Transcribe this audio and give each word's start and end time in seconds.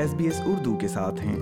S 0.00 0.14
B 0.14 0.24
S 0.24 0.40
Urdu 0.46 0.76
کے 0.76 0.88
ساتھ 0.88 1.20
ہیں۔ 1.20 1.36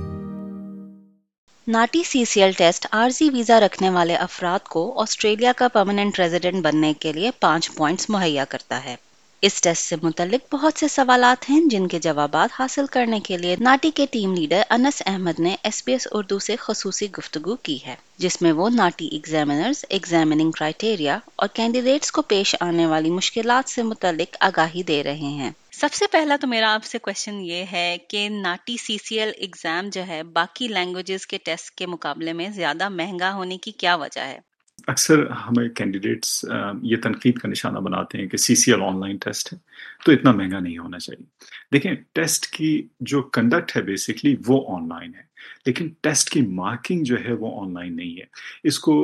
NAATI 1.68 2.02
C 2.02 2.24
C 2.24 2.42
L 2.42 2.52
test 2.52 2.86
عارضی 2.92 3.30
ویزا 3.30 3.60
رکھنے 3.60 3.90
والے 3.90 4.16
افراد 4.16 4.58
کو 4.68 5.00
آسٹریلیا 5.00 5.52
کا 5.56 5.68
پرماننٹ 5.68 6.18
ریزیڈنٹ 6.18 6.64
بننے 6.64 6.92
کے 6.92 7.12
لیے 7.12 7.30
پانچ 7.40 7.74
پوائنٹس 7.74 8.10
مہیا 8.10 8.44
کرتا 8.44 8.84
ہے۔ 8.84 8.96
اس 9.42 9.60
ٹیسٹ 9.62 9.82
سے 9.82 9.96
متعلق 10.02 10.54
بہت 10.54 10.78
سے 10.78 10.88
سوالات 10.88 11.50
ہیں 11.50 11.60
جن 11.70 11.86
کے 11.88 11.98
جوابات 11.98 12.50
حاصل 12.58 12.86
کرنے 12.86 13.20
کے 13.20 13.36
لیے 13.38 13.56
ناٹی 13.60 13.90
کے 13.90 14.06
ٹیم 14.10 14.34
لیڈر 14.34 14.62
انس 14.70 15.02
احمد 15.06 15.40
نے 15.40 15.56
ایس 15.62 15.84
پی 15.84 15.92
ایس 15.92 16.08
اردو 16.12 16.38
سے 16.38 16.56
خصوصی 16.56 17.10
گفتگو 17.10 17.56
کی 17.56 17.78
ہے، 17.86 17.94
جس 18.18 18.42
میں 18.42 18.52
وہ 18.52 18.68
ناٹی 18.70 19.06
ایگزامنرز 19.06 19.84
ایگزامننگ 19.88 20.50
کرائٹیریا 20.50 21.18
اور 21.36 21.48
کینڈیڈیٹس 21.48 22.12
کو 22.12 22.22
پیش 22.22 22.56
آنے 22.60 22.86
والی 22.86 23.10
مشکلات 23.10 23.70
سے 23.70 23.82
متعلق 23.82 24.36
آگاہی 24.40 24.82
دے 24.82 25.02
رہے 25.04 25.30
ہیں۔ 25.34 25.50
سب 25.72 25.92
سے 25.92 26.06
پہلا 26.12 26.36
تو 26.36 26.46
میرا 26.46 26.74
آپ 26.74 26.84
سے 26.84 26.98
کوشچن 26.98 27.40
یہ 27.40 27.64
ہے 27.72 27.96
کہ 28.08 28.28
NAATI 28.28 28.76
C 28.76 28.96
C 29.04 29.20
L 29.20 29.32
exam 29.36 29.88
جو 29.88 30.06
ہے 30.06 30.22
باقی 30.22 30.68
لینگویجز 30.68 31.26
کے 31.26 31.38
ٹیسٹ 31.38 31.70
کے 31.70 31.86
مقابلے 31.86 32.32
میں 32.32 32.48
زیادہ 32.48 32.88
مہنگا 32.88 33.32
ہونے 33.34 33.58
کی 33.58 33.70
کیا 33.72 33.94
وجہ 33.96 34.20
ہے؟ 34.20 34.38
اکثر 34.86 35.26
ہمیں 35.26 35.68
کینڈیڈیٹس 35.68 36.44
یہ 36.82 36.96
تنقید 37.02 37.38
کا 37.38 37.48
نشانہ 37.48 37.78
بناتے 37.78 38.18
ہیں 38.18 38.26
کہ 38.28 38.36
C 38.36 38.54
C 38.54 38.72
L 38.72 38.82
online 39.00 39.16
test 39.16 39.52
ہے، 39.52 39.58
تو 40.04 40.12
اتنا 40.12 40.32
مہنگا 40.32 40.58
نہیں 40.58 40.78
ہونا 40.78 40.98
چاہیے۔ 40.98 41.24
دیکھیں 41.72 41.92
ٹیسٹ 42.12 42.46
کی 42.52 42.70
جو 43.00 43.22
کنڈکٹ 43.22 43.76
ہے 43.76 43.82
بیسکلی 43.82 44.34
وہ 44.46 44.60
آن 44.76 44.88
لائن 44.88 45.14
ہے، 45.14 45.22
لیکن 45.66 45.88
ٹیسٹ 46.00 46.30
کی 46.30 46.40
مارکنگ 46.40 47.04
جو 47.04 47.16
ہے 47.24 47.32
وہ 47.32 47.60
آن 47.60 47.74
لائن 47.74 47.96
نہیں 47.96 48.16
ہے۔ 48.16 48.24
اس 48.64 48.78
کو 48.78 48.96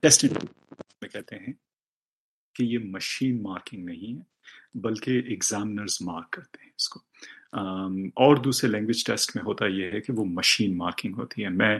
ٹیسٹ 0.00 0.24
میں 0.24 1.08
کہتے 1.08 1.36
ہیں 1.36 1.52
کہ 2.56 2.62
یہ 2.62 2.78
مشین 2.78 3.42
مارکنگ 3.42 3.84
نہیں 3.84 4.16
ہے، 4.16 4.78
بلکہ 4.80 5.22
ایگزامنرز 5.26 5.98
مارک 6.02 6.30
کرتے 6.30 6.64
ہیں 6.64 6.70
اس 6.76 6.88
کو۔ 6.88 7.00
اور 7.52 8.36
دوسرے 8.36 8.70
لینگویج 8.70 9.04
ٹیسٹ 9.04 9.36
میں 9.36 9.44
ہوتا 9.44 9.66
یہ 9.66 9.90
ہے 9.92 10.00
کہ 10.00 10.12
وہ 10.12 10.24
مشین 10.24 10.76
مارکنگ 10.76 11.14
ہوتی 11.16 11.44
ہے۔ 11.44 11.48
میں 11.48 11.78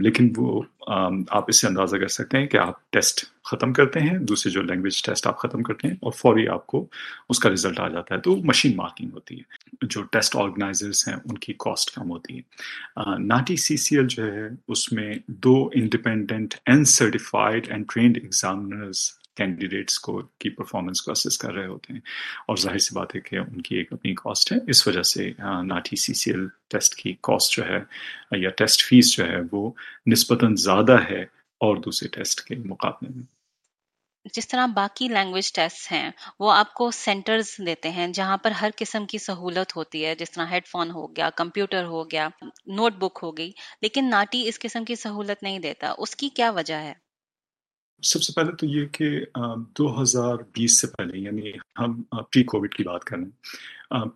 لیکن 0.00 0.32
وہ 0.36 0.62
آپ 0.86 1.44
اس 1.48 1.60
سے 1.60 1.66
اندازہ 1.66 1.96
کر 1.96 2.08
سکتے 2.08 2.38
ہیں 2.38 2.46
کہ 2.46 2.56
آپ 2.56 2.90
ٹیسٹ 2.90 3.24
ختم 3.44 3.72
کرتے 3.72 4.00
ہیں، 4.00 4.18
دوسرے 4.18 4.52
جو 4.52 4.62
لینگویج 4.62 5.02
ٹیسٹ 5.02 5.26
آپ 5.26 5.38
ختم 5.38 5.62
کرتے 5.62 5.88
ہیں، 5.88 5.94
اور 5.94 6.12
فوری 6.12 6.48
آپ 6.48 6.66
کو 6.66 6.86
اس 7.28 7.38
کا 7.38 7.50
رزلٹ 7.50 7.80
آ 7.80 7.88
جاتا 7.88 8.14
ہے۔ 8.14 8.20
تو 8.20 8.36
مشین 8.36 8.76
مارکنگ 8.76 9.10
ہوتی 9.12 9.38
ہے۔ 9.38 9.86
جو 9.86 10.02
ٹیسٹ 10.02 10.36
آرگنائزرس 10.36 11.08
ہیں، 11.08 11.14
ان 11.14 11.38
کی 11.38 11.52
کاسٹ 11.58 11.90
کم 11.94 12.10
ہوتی 12.10 12.38
ہے۔ 12.38 12.42
ناٹی 13.18 13.56
سی 13.56 13.76
سی 13.76 13.96
ایل 13.96 14.06
جو 14.06 14.32
ہے، 14.32 14.48
اس 14.68 14.92
میں 14.92 15.14
دو 15.26 15.70
independent 15.74 16.54
and 16.66 16.88
certified 16.88 17.68
and 17.70 17.84
trained 17.88 18.18
examiners 18.22 19.10
candidates 19.34 19.98
کو 19.98 20.22
کی 20.38 20.48
پرفارمنس 20.48 21.02
کو 21.02 21.10
اسس 21.12 21.38
کر 21.38 21.52
رہے 21.52 21.66
ہوتے 21.66 21.92
ہیں۔ 21.92 22.00
اور 22.48 22.56
ظاہر 22.56 22.78
سی 22.78 22.94
بات 22.94 23.14
ہے 23.14 23.20
کہ 23.20 23.36
ان 23.36 23.60
کی 23.60 23.76
ایک 23.76 23.92
اپنی 23.92 24.14
کاسٹ 24.14 24.52
ہے۔ 24.52 24.56
اس 24.70 24.86
وجہ 24.86 25.02
سے 25.02 25.32
NAATI 25.64 25.96
C 25.96 26.14
C 26.14 26.30
L 26.30 26.46
test 26.70 26.94
کی 26.94 27.12
کاسٹ 27.22 27.56
جو 27.56 27.64
ہے، 27.64 27.78
یا 28.38 28.50
ٹیسٹ 28.50 28.84
فیس 28.84 29.12
جو 29.12 29.26
ہے، 29.26 29.36
وہ 29.52 29.70
نسبتاً 30.06 30.54
زیادہ 30.56 30.96
ہے 31.10 31.22
اور 31.60 31.76
دوسرے 31.76 32.08
ٹیسٹ 32.08 32.40
کے 32.40 32.54
مقابلے 32.54 33.08
میں۔ 33.14 33.22
جس 34.36 34.48
طرح 34.48 34.66
باقی 34.66 35.08
لینگویج 35.08 35.52
ٹیسٹ 35.52 35.92
ہیں، 35.92 36.10
وہ 36.40 36.52
آپ 36.52 36.74
کو 36.74 36.90
سینٹرز 36.90 37.46
دیتے 37.66 37.90
ہیں 37.90 38.08
جہاں 38.08 38.36
پر 38.36 38.50
ہر 38.50 38.70
قسم 38.76 39.06
کی 39.06 39.18
سہولت 39.18 39.76
ہوتی 39.76 40.04
ہے۔ 40.06 40.14
جس 40.14 40.30
طرح 40.30 40.46
ہیڈ 40.50 40.66
فون 40.66 40.90
ہو 40.90 41.16
گیا 41.16 41.30
کمپیوٹر 41.30 41.84
ہو 41.84 42.10
گیا 42.10 42.28
نوٹ 42.66 42.92
بک 42.92 43.18
ہو 43.22 43.36
گئی، 43.36 43.52
لیکن 43.82 44.10
ناٹی 44.10 44.48
اس 44.48 44.58
قسم 44.58 44.84
کی 44.84 44.94
سہولت 44.94 45.42
نہیں 45.42 45.58
دیتا۔ 45.58 45.94
اس 45.98 46.16
کی 46.16 46.28
کیا 46.28 46.50
وجہ 46.50 46.74
ہے؟ 46.74 47.03
سب 48.02 48.22
سے 48.22 48.32
پہلے 48.32 48.52
تو 48.52 48.66
یہ 48.66 48.86
کہ 48.92 49.08
دو 49.78 50.02
ہزار 50.02 50.38
بیس 50.52 50.80
سے 50.80 50.86
پہلے 50.88 51.18
یعنی 51.18 51.50
ہم 51.80 52.02
پری 52.32 52.42
کووڈ 52.44 52.74
کی 52.74 52.84
بات 52.84 53.04
کریں 53.04 53.24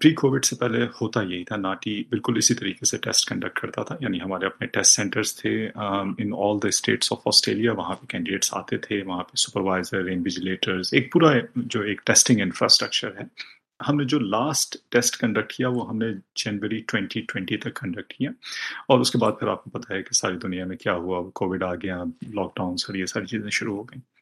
پری 0.00 0.12
کووڈ 0.14 0.44
سے 0.44 0.56
پہلے 0.56 0.84
ہوتا 1.00 1.22
یہی 1.22 1.44
تھا، 1.44 1.56
ناٹی 1.56 2.02
بالکل 2.08 2.36
اسی 2.36 2.54
طریقے 2.54 2.84
سے 2.84 2.98
ٹیسٹ 2.98 3.28
کنڈکٹ 3.28 3.58
کرتا 3.60 3.82
تھا 3.82 3.96
یعنی 4.00 4.20
ہمارے 4.20 4.46
اپنے 4.46 4.66
ٹیسٹ 4.66 4.96
سینٹرز 4.96 5.34
تھے 5.36 5.52
in 6.18 6.32
all 6.38 6.62
the 6.62 6.68
states 6.68 7.12
of 7.12 7.26
Australia 7.26 7.72
وہاں 7.72 7.94
پہ 7.94 8.06
کینڈیڈیٹس 8.06 8.54
آتے 8.54 8.78
تھے، 8.78 9.02
وہاں 9.02 9.22
پہ 9.22 9.36
سپروائزر 9.36 10.08
انویجیلیٹرز 10.08 10.92
ایک 10.92 11.12
پورا 11.12 11.32
جو 11.56 11.80
ایک 11.82 12.00
ٹیسٹنگ 12.06 12.40
انفراسٹرکچر 12.40 13.16
ہے 13.16 13.24
ہم 13.80 13.96
نے 13.96 14.04
جو 14.04 14.18
لاسٹ 14.18 14.76
ٹیسٹ 14.88 15.16
کنڈکٹ 15.20 15.52
کیا 15.52 15.68
وہ 15.68 15.88
ہم 15.88 15.98
نے 15.98 16.06
جنوری 16.34 16.78
ٹوینٹی 16.78 17.20
ٹوینٹی 17.20 17.56
تک 17.56 17.74
کنڈکٹ 17.74 18.14
کیا 18.14 18.30
اور 18.88 19.00
اس 19.00 19.10
کے 19.10 19.18
بعد 19.18 19.32
پھر 19.40 19.48
آپ 19.48 19.64
کو 19.64 19.70
پتہ 19.70 19.92
ہے 19.92 20.02
کہ 20.02 20.14
ساری 20.14 20.38
دنیا 20.38 20.64
میں 20.64 20.76
کیا 20.76 20.94
ہوا 20.94 21.30
کووڈ 21.34 21.62
آ 21.62 21.74
گیا 21.74 22.02
لاک 22.34 22.56
ڈاؤن 22.56 22.76
سر 22.76 22.94
یہ 22.94 23.06
ساری 23.06 23.26
چیزیں 23.26 23.50
شروع 23.50 23.76
ہو 23.76 23.84
گئیں۔ 23.84 24.17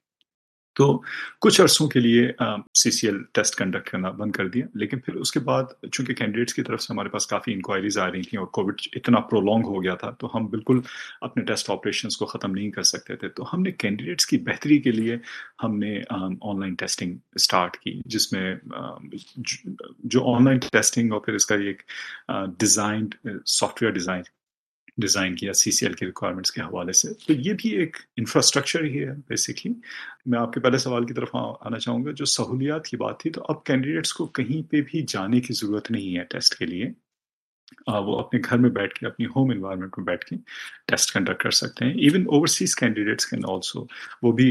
تو 0.77 0.87
کچھ 1.41 1.61
عرصوں 1.61 1.87
کے 1.89 2.01
لیے 2.01 2.27
C 2.75 2.91
C 2.91 3.07
L 3.07 3.23
test 3.35 3.55
conduct 3.57 3.89
کرنا 3.91 4.11
بند 4.19 4.33
کر 4.33 4.49
دیا۔ 4.49 4.67
لیکن 4.75 4.99
پھر 4.99 5.15
اس 5.15 5.33
کے 5.33 5.41
بعد 5.41 5.65
چونکہ 5.93 6.15
کینڈیڈیٹس 6.15 6.55
کی 6.55 6.63
طرف 6.63 6.83
سے 6.83 6.93
ہمارے 6.93 7.09
پاس 7.09 7.27
کافی 7.27 7.53
انکوائریز 7.53 7.99
آ 7.99 8.11
رہی 8.11 8.23
تھیں 8.23 8.39
اور 8.41 8.47
کووڈ 8.49 8.81
اتنا 8.97 9.21
پرولونگ 9.21 9.67
ہو 9.67 9.83
گیا 9.83 9.95
تھا، 9.95 10.11
تو 10.11 10.31
ہم 10.35 10.47
بالکل 10.47 10.81
اپنے 11.21 11.45
ٹیسٹ 11.45 11.71
آپریشنس 11.71 12.17
کو 12.17 12.27
ختم 12.27 12.51
نہیں 12.51 12.71
کر 12.71 12.83
سکتے 12.83 13.17
تھے۔ 13.17 13.29
تو 13.29 13.45
ہم 13.53 13.63
نے 13.63 13.73
کینڈیڈیٹس 13.73 14.27
کی 14.27 14.39
بہتری 14.39 14.79
کے 14.79 14.91
لیے 14.91 15.17
ہم 15.65 15.79
نے 15.79 15.99
آن 16.11 16.61
لائن 16.61 16.75
ٹیسٹنگ 16.75 17.17
اسٹارٹ 17.35 17.77
کی، 17.77 18.01
جس 18.07 18.33
میں 18.33 18.55
جو 20.05 20.35
آن 20.35 20.45
لائن 20.45 20.59
ٹیسٹنگ 20.73 21.13
اور 21.13 21.21
پھر 21.21 21.35
اس 21.35 21.47
کا 21.47 21.55
ایک 21.55 21.83
designed 22.59 23.15
soft 23.47 23.83
where 23.83 23.93
design 23.93 24.23
design 25.01 25.35
کیا 25.37 25.53
سی 25.53 25.71
سی 25.71 25.87
ایل 25.87 25.95
کی 25.95 26.07
ریکوائرمنٹس 26.07 26.51
کے 26.53 26.61
حوالے 26.61 26.93
سے۔ 26.93 27.13
تو 27.27 27.33
یہ 27.33 27.53
بھی 27.53 27.71
ایک 27.79 27.97
انفراسٹرکچر 28.17 28.85
ہی 28.85 29.05
ہے 29.05 29.13
بیسکلی 29.29 29.73
میں 30.27 30.39
آپ 30.39 30.53
کے 30.53 30.61
پہلے 30.61 30.79
سوال 30.79 31.07
کی 31.07 31.15
طرف 31.15 31.35
آنا 31.37 31.79
چاہوں 31.79 32.05
گا، 32.05 32.11
جو 32.11 32.25
سہولیات 32.25 32.87
کی 32.87 32.97
بات 32.97 33.21
تھی، 33.21 33.31
تو 33.31 33.45
اب 33.49 33.65
کینڈیڈیٹس 33.65 34.13
کو 34.15 34.27
کہیں 34.39 34.63
پہ 34.71 34.81
بھی 34.91 35.05
جانے 35.09 35.41
کی 35.41 35.55
ضرورت 35.55 35.91
نہیں 35.91 36.17
ہے 36.17 36.25
ٹیسٹ 36.31 36.55
کے 36.59 36.67
لیے۔ 36.67 36.91
وہ 37.89 38.19
اپنے 38.19 38.41
گھر 38.45 38.59
میں 38.59 38.71
بیٹھ 38.71 38.95
کے، 38.95 39.07
اپنی 39.07 39.27
ہوم 39.27 39.51
انوائرمنٹ 39.51 39.99
میں 39.99 40.05
بیٹھ 40.07 40.25
کے 40.27 40.37
ٹیسٹ 40.89 41.13
کنڈکٹ 41.13 41.43
کر 41.43 41.51
سکتے 41.51 41.85
ہیں۔ 41.85 41.93
Even 41.93 42.27
overseas 42.29 42.75
candidates 42.77 43.27
can 43.27 43.43
also 43.49 43.85
وہ 44.23 44.33
بھی 44.33 44.51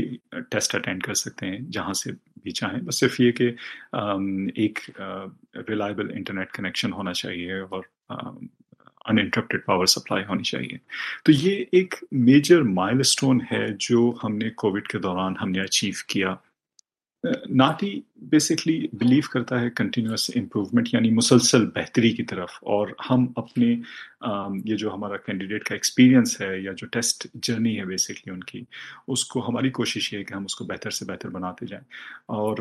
ٹیسٹ 0.51 0.75
اٹینڈ 0.75 1.03
کر 1.03 1.13
سکتے 1.13 1.47
ہیں 1.47 1.59
جہاں 1.71 1.93
سے 1.93 2.11
بھی 2.43 2.51
چاہیں۔ 2.51 2.81
بس 2.81 2.99
صرف 2.99 3.19
یہ 3.19 3.31
کہ 3.31 3.49
ایک 4.55 4.79
ریلائبل 5.69 6.11
انٹرنیٹ 6.15 6.51
کنیکشن 6.51 6.93
ہونا 6.93 7.13
چاہیے 7.13 7.59
اور 7.59 7.83
انٹرپٹیڈ 9.05 9.65
پاور 9.65 9.85
سپلائی 9.85 10.23
ہونی 10.29 10.43
چاہیے۔ 10.43 10.77
تو 11.23 11.31
یہ 11.31 11.65
ایک 11.71 11.95
میجر 12.11 12.61
مائل 12.61 12.99
اسٹون 12.99 13.41
ہے 13.51 13.67
جو 13.79 14.13
ہم 14.23 14.37
نے 14.37 14.49
کووڈ 14.49 14.87
کے 14.87 14.99
دوران 14.99 15.33
ہم 15.41 15.51
نے 15.51 15.61
اچیو 15.61 15.93
کیا۔ 16.07 16.35
ناٹی 17.49 18.01
بیسکلی 18.15 18.87
بلیو 18.93 19.21
کرتا 19.31 19.61
ہے 19.61 19.69
کنٹینیوس 19.69 20.31
امپروومنٹ 20.35 20.89
یعنی 20.93 21.11
مسلسل 21.11 21.65
بہتری 21.65 22.09
کی 22.11 22.23
طرف 22.23 22.49
اور 22.61 22.87
ہم 23.09 23.27
اپنے 23.35 23.75
یہ 24.65 24.75
جو 24.75 24.93
ہمارا 24.93 25.17
کینڈیڈیٹ 25.17 25.63
کا 25.63 25.75
ایکسپیرینس 25.75 26.41
ہے 26.41 26.59
یا 26.59 26.71
جو 26.77 26.87
ٹیسٹ 26.87 27.27
جرنی 27.33 27.79
ہے 27.79 27.85
بیسکلی 27.85 28.33
ان 28.33 28.39
کی، 28.39 28.63
اس 29.07 29.25
کو 29.25 29.49
ہماری 29.49 29.69
کوشش 29.69 30.13
یہ 30.13 30.19
ہے 30.19 30.23
کہ 30.23 30.33
ہم 30.33 30.45
اس 30.45 30.55
کو 30.55 30.65
بہتر 30.65 30.89
سے 30.89 31.05
بہتر 31.05 31.29
بناتے 31.29 31.65
جائیں۔ 31.65 31.83
اور 32.25 32.57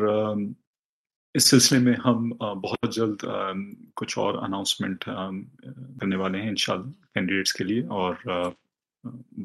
اس 1.35 1.49
سلسلے 1.49 1.79
میں 1.79 1.93
ہم 2.05 2.29
بہت 2.61 2.93
جلد 2.95 3.23
کچھ 3.95 4.17
اور 4.19 4.33
اناؤنسمنٹ 4.33 5.03
کرنے 5.99 6.15
والے 6.15 6.41
ہیں 6.41 6.49
انشاءاللہ 6.49 6.91
کینڈیڈیٹس 7.13 7.53
کے 7.53 7.63
لیے 7.63 7.81
اور 7.95 8.13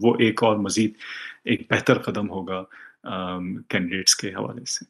وہ 0.02 0.14
ایک 0.18 0.42
اور 0.42 0.56
مزید 0.56 0.92
ایک 1.44 1.72
بہتر 1.72 1.98
قدم 2.02 2.30
ہوگا 2.30 2.62
کینڈیڈیٹس 3.68 4.14
کے 4.16 4.28
حوالے 4.28 4.64
سے۔ 4.64 4.84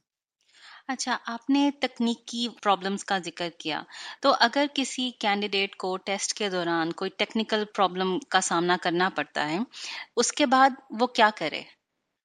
اچھا 0.88 1.16
آپ 1.26 1.50
نے 1.50 1.70
تکنیکی 1.80 2.46
پرابلمس 2.62 3.04
کا 3.04 3.18
ذکر 3.18 3.48
کیا۔ 3.58 3.82
تو 4.22 4.34
اگر 4.40 4.66
کسی 4.74 5.10
کینڈیڈیٹ 5.20 5.76
کو 5.76 5.96
ٹیسٹ 5.96 6.32
کے 6.38 6.50
دوران 6.50 6.92
کوئی 6.92 7.10
ٹیکنیکل 7.18 7.64
پرابلم 7.76 8.18
کا 8.28 8.40
سامنا 8.40 8.76
کرنا 8.82 9.08
پڑتا 9.08 9.48
ہے 9.50 9.58
اس 10.16 10.32
کے 10.32 10.46
بعد 10.46 10.80
وہ 11.00 11.06
کیا 11.06 11.30
کرے؟ 11.38 11.62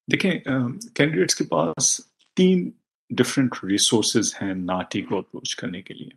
دیکھیں 0.08 0.32
کینڈیڈیٹس 0.32 1.36
کے 1.36 1.44
پاس 1.44 2.02
تین 2.38 2.70
ڈفرینٹ 3.10 3.56
ریسورسز 3.64 4.34
ہیں 4.42 4.54
ناٹی 4.54 5.02
کو 5.02 5.18
اپروچ 5.18 5.56
کرنے 5.56 5.82
کے 5.82 5.94
لیے۔ 5.94 6.10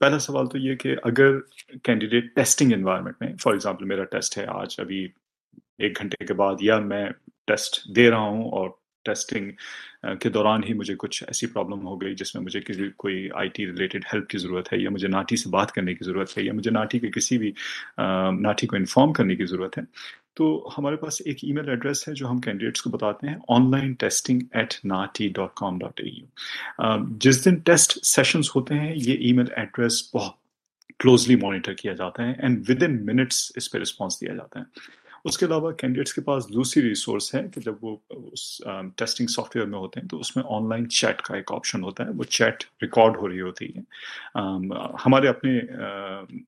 پہلا 0.00 0.18
سوال 0.18 0.46
تو 0.46 0.58
یہ 0.58 0.74
کہ 0.74 0.96
اگر 1.02 1.40
کینڈیڈیٹ 1.82 2.34
ٹیسٹنگ 2.34 2.72
انوائرمنٹ 2.72 3.16
میں 3.20 3.32
فار 3.36 3.52
ایگزامپل 3.52 3.84
میرا 3.84 4.04
ٹیسٹ 4.04 4.38
ہے 4.38 4.46
آج، 4.48 4.74
ابھی 4.78 5.08
ایک 5.78 5.98
گھنٹے 6.00 6.24
کے 6.26 6.34
بعد 6.34 6.54
یا 6.60 6.78
میں 6.78 7.06
ٹیسٹ 7.46 7.80
دے 7.96 8.10
رہا 8.10 8.18
ہوں 8.18 8.42
اور 8.42 8.70
ٹیسٹنگ 9.04 9.50
کے 10.04 10.28
دوران 10.28 10.64
ہی 10.64 10.74
مجھے 10.74 10.94
کچھ 10.98 11.22
ایسی 11.22 11.46
پرابلم 11.46 11.86
ہو 11.86 12.00
گئی 12.00 12.14
جس 12.14 12.34
میں 12.34 12.42
مجھے 12.42 12.60
کسی 12.60 12.88
کوئی 12.96 13.28
آئی 13.34 13.48
ٹی 13.48 13.66
ریلیٹڈ 13.66 14.04
ہیلپ 14.12 14.28
کی 14.28 14.38
ضرورت 14.38 14.72
ہے 14.72 14.78
یا 14.78 14.90
مجھے 14.90 15.08
ناٹی 15.08 15.36
سے 15.36 15.48
بات 15.48 15.72
کرنے 15.72 15.94
کی 15.94 16.04
ضرورت 16.04 16.36
ہے 16.38 16.42
یا 16.42 16.52
مجھے 16.52 16.70
ناٹی 16.70 16.98
کے 16.98 17.10
کسی 17.10 17.38
بھی 17.38 17.52
ناٹی 18.40 18.66
کو 18.66 18.76
انفارم 18.76 19.12
کرنے 19.12 19.36
کی 19.36 19.46
ضرورت 19.46 19.78
ہے، 19.78 19.82
تو 20.34 20.68
ہمارے 20.78 20.96
پاس 20.96 21.20
ایک 21.24 21.44
ای 21.44 21.52
میل 21.52 21.68
ایڈریس 21.68 22.06
ہے 22.08 22.14
جو 22.14 22.30
ہم 22.30 22.40
کینڈیڈیٹس 22.40 22.82
کو 22.82 22.90
بتاتے 22.90 23.28
ہیں 23.28 23.36
online 23.70 23.92
testing 23.92 24.40
at 24.52 24.74
NAATI 24.84 25.28
dot 25.28 25.54
com 25.54 25.78
dot 25.78 26.00
A 26.00 26.08
U 26.08 26.96
جس 27.18 27.44
دن 27.44 27.56
ٹیسٹ 27.60 27.98
سیشنز 28.06 28.50
ہوتے 28.56 28.74
ہیں، 28.74 28.92
یہ 28.96 29.16
ای 29.16 29.32
میل 29.32 29.52
ایڈریس 29.56 30.02
بہت 30.14 30.38
کلوزلی 31.00 31.36
مانیٹر 31.36 31.74
کیا 31.74 31.92
جاتا 31.92 32.26
ہے 32.26 32.32
اینڈ 32.32 32.70
ود 32.70 32.82
ان 32.82 33.04
منٹس 33.06 33.50
اس 33.56 33.70
پہ 33.72 33.78
رسپانس 33.78 34.20
دیا 34.20 34.34
جاتا 34.34 34.60
ہے۔ 34.60 34.98
اس 35.24 35.38
کے 35.38 35.46
علاوہ 35.46 35.70
کینڈیڈیٹس 35.72 36.14
کے 36.14 36.20
پاس 36.20 36.48
دوسری 36.48 36.82
ریسورس 36.82 37.34
ہے 37.34 37.42
کہ 37.54 37.60
جب 37.60 37.84
وہ 37.84 37.96
اس 38.10 38.42
ٹیسٹنگ 38.96 39.26
سافٹ 39.26 39.56
ویئر 39.56 39.66
میں 39.66 39.78
ہوتے 39.78 40.00
ہیں 40.00 40.08
تو 40.08 40.20
اس 40.20 40.36
میں 40.36 40.44
آن 40.48 40.68
لائن 40.68 40.88
چیٹ 40.88 41.22
کا 41.22 41.36
ایک 41.36 41.52
آپشن 41.52 41.82
ہوتا 41.84 42.04
ہے، 42.04 42.10
وہ 42.10 42.24
چیٹ 42.24 42.64
ریکارڈ 42.82 43.16
ہو 43.16 43.28
رہی 43.28 43.40
ہوتی 43.40 43.66
ہے۔ 43.66 43.80
ہمارے 45.06 45.28
اپنے 45.28 45.58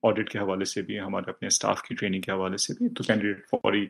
آڈٹ 0.03 0.29
کے 0.29 0.39
حوالے 0.39 0.65
سے 0.65 0.81
بھی، 0.81 0.99
ہمارے 0.99 1.29
اپنے 1.29 1.47
اسٹاف 1.47 1.81
کی 1.83 1.95
ٹریننگ 1.95 2.21
کے 2.21 2.31
حوالے 2.31 2.57
سے 2.57 2.73
بھی 2.79 2.89
تو 2.89 3.03
کینڈیڈیٹ 3.03 3.45
فوری 3.51 3.85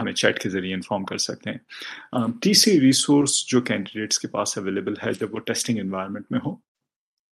ہمیں 0.00 0.12
چیٹ 0.12 0.42
کے 0.42 0.48
ذریعے 0.48 0.74
انفارم 0.74 1.04
کر 1.04 1.18
سکتے 1.18 1.50
ہیں۔ 1.50 2.26
تیسری 2.42 2.80
ریسورس 2.80 3.44
جو 3.46 3.60
کینڈیڈیٹس 3.62 4.18
کے 4.18 4.28
پاس 4.28 4.56
اویلیبل 4.58 4.94
ہے 5.06 5.12
جب 5.20 5.34
وہ 5.34 5.40
ٹیسٹنگ 5.40 5.78
انوائرمنٹ 5.78 6.30
میں 6.30 6.40
ہو 6.46 6.54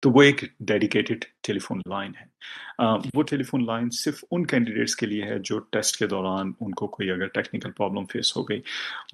تو 0.03 0.11
وہ 0.11 0.23
ایک 0.23 0.45
ڈیڈیکیٹڈ 0.61 1.25
ٹیلی 1.47 1.59
فون 1.59 1.81
لائن 1.91 2.13
ہے۔ 2.21 2.25
وہ 3.15 3.23
ٹیلی 3.23 3.43
فون 3.43 3.65
لائن 3.67 3.91
صرف 3.93 4.25
ان 4.31 4.47
کینڈیڈیٹس 4.47 4.97
کے 4.97 5.07
لیے 5.07 5.25
ہے 5.25 5.39
جو 5.45 5.59
ٹیسٹ 5.73 5.97
کے 5.97 6.07
دوران 6.07 6.53
ان 6.61 6.71
کو 6.71 6.87
کوئی 6.87 7.11
اگر 7.11 7.27
ٹیکنیکل 7.27 7.71
پرابلم 7.71 8.05
فیس 8.13 8.37
ہو 8.37 8.43
گئی۔ 8.43 8.61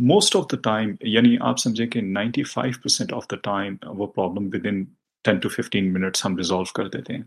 موسٹ 0.08 0.36
آف 0.36 0.44
دا 0.52 0.56
ٹائم 0.62 0.94
یعنی 1.00 1.36
آپ 1.40 1.58
سمجھیں 1.58 1.86
کہ 1.86 2.00
ninety 2.00 2.42
five 2.42 2.80
percent 2.82 3.12
of 3.12 3.26
the 3.30 3.36
time 3.42 3.76
وہ 3.98 4.06
problem 4.06 4.46
within 4.66 4.82
ten 5.24 5.38
to 5.38 5.48
fifteen 5.48 5.92
minutes 5.92 6.24
ہم 6.26 6.36
ریزالو 6.36 6.72
کر 6.74 6.88
دیتے 6.88 7.14
ہیں۔ 7.14 7.22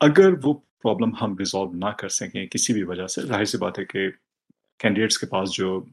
اگر 0.00 0.32
وہ 0.44 0.54
پرابلم 0.82 1.10
ہم 1.20 1.36
ریزالو 1.38 1.72
نہ 1.74 1.90
کر 1.98 2.08
سکیں 2.08 2.46
کسی 2.46 2.72
بھی 2.72 2.82
وجہ 2.82 3.06
سے، 3.06 3.22
ظاہر 3.26 3.44
سی 3.44 3.58
بات 3.58 3.78
ہے 3.78 3.84
کہ 3.84 4.08
کینڈیڈیٹس 4.80 5.18
کے 5.18 5.26
پاس 5.26 5.52
جو 5.52 5.84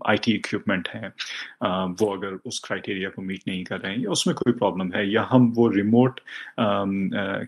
آئی 0.00 0.16
ٹی 0.16 0.34
اکوپمنٹ 0.34 0.88
ہیں 0.94 1.08
وہ 2.00 2.14
اگر 2.16 2.32
اس 2.44 2.60
کرائٹیریا 2.60 3.10
کو 3.10 3.22
میٹ 3.22 3.46
نہیں 3.46 3.64
کر 3.64 3.80
رہے 3.80 3.90
ہیں 3.90 3.98
یا 3.98 4.10
اس 4.10 4.26
میں 4.26 4.34
کوئی 4.34 4.58
پرابلم 4.58 4.94
ہے 4.94 5.04
یا 5.06 5.24
ہم 5.32 5.52
وہ 5.56 5.70
ریموٹ 5.72 6.20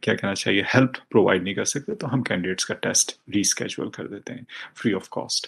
کیا 0.02 0.14
کہنا 0.14 0.34
چاہیے 0.34 0.62
ہیلپ 0.74 0.96
پرووائڈ 1.10 1.42
نہیں 1.42 1.54
کر 1.54 1.64
سکتے 1.64 1.94
تو 1.94 2.12
ہم 2.14 2.22
کینڈیڈیٹس 2.22 2.66
کا 2.66 2.74
ٹیسٹ 2.74 3.12
ری 3.34 3.40
اسکیجول 3.40 3.90
کر 3.90 4.06
دیتے 4.06 4.34
ہیں 4.34 4.42
فری 4.82 4.94
آف 4.94 5.08
کاسٹ 5.10 5.46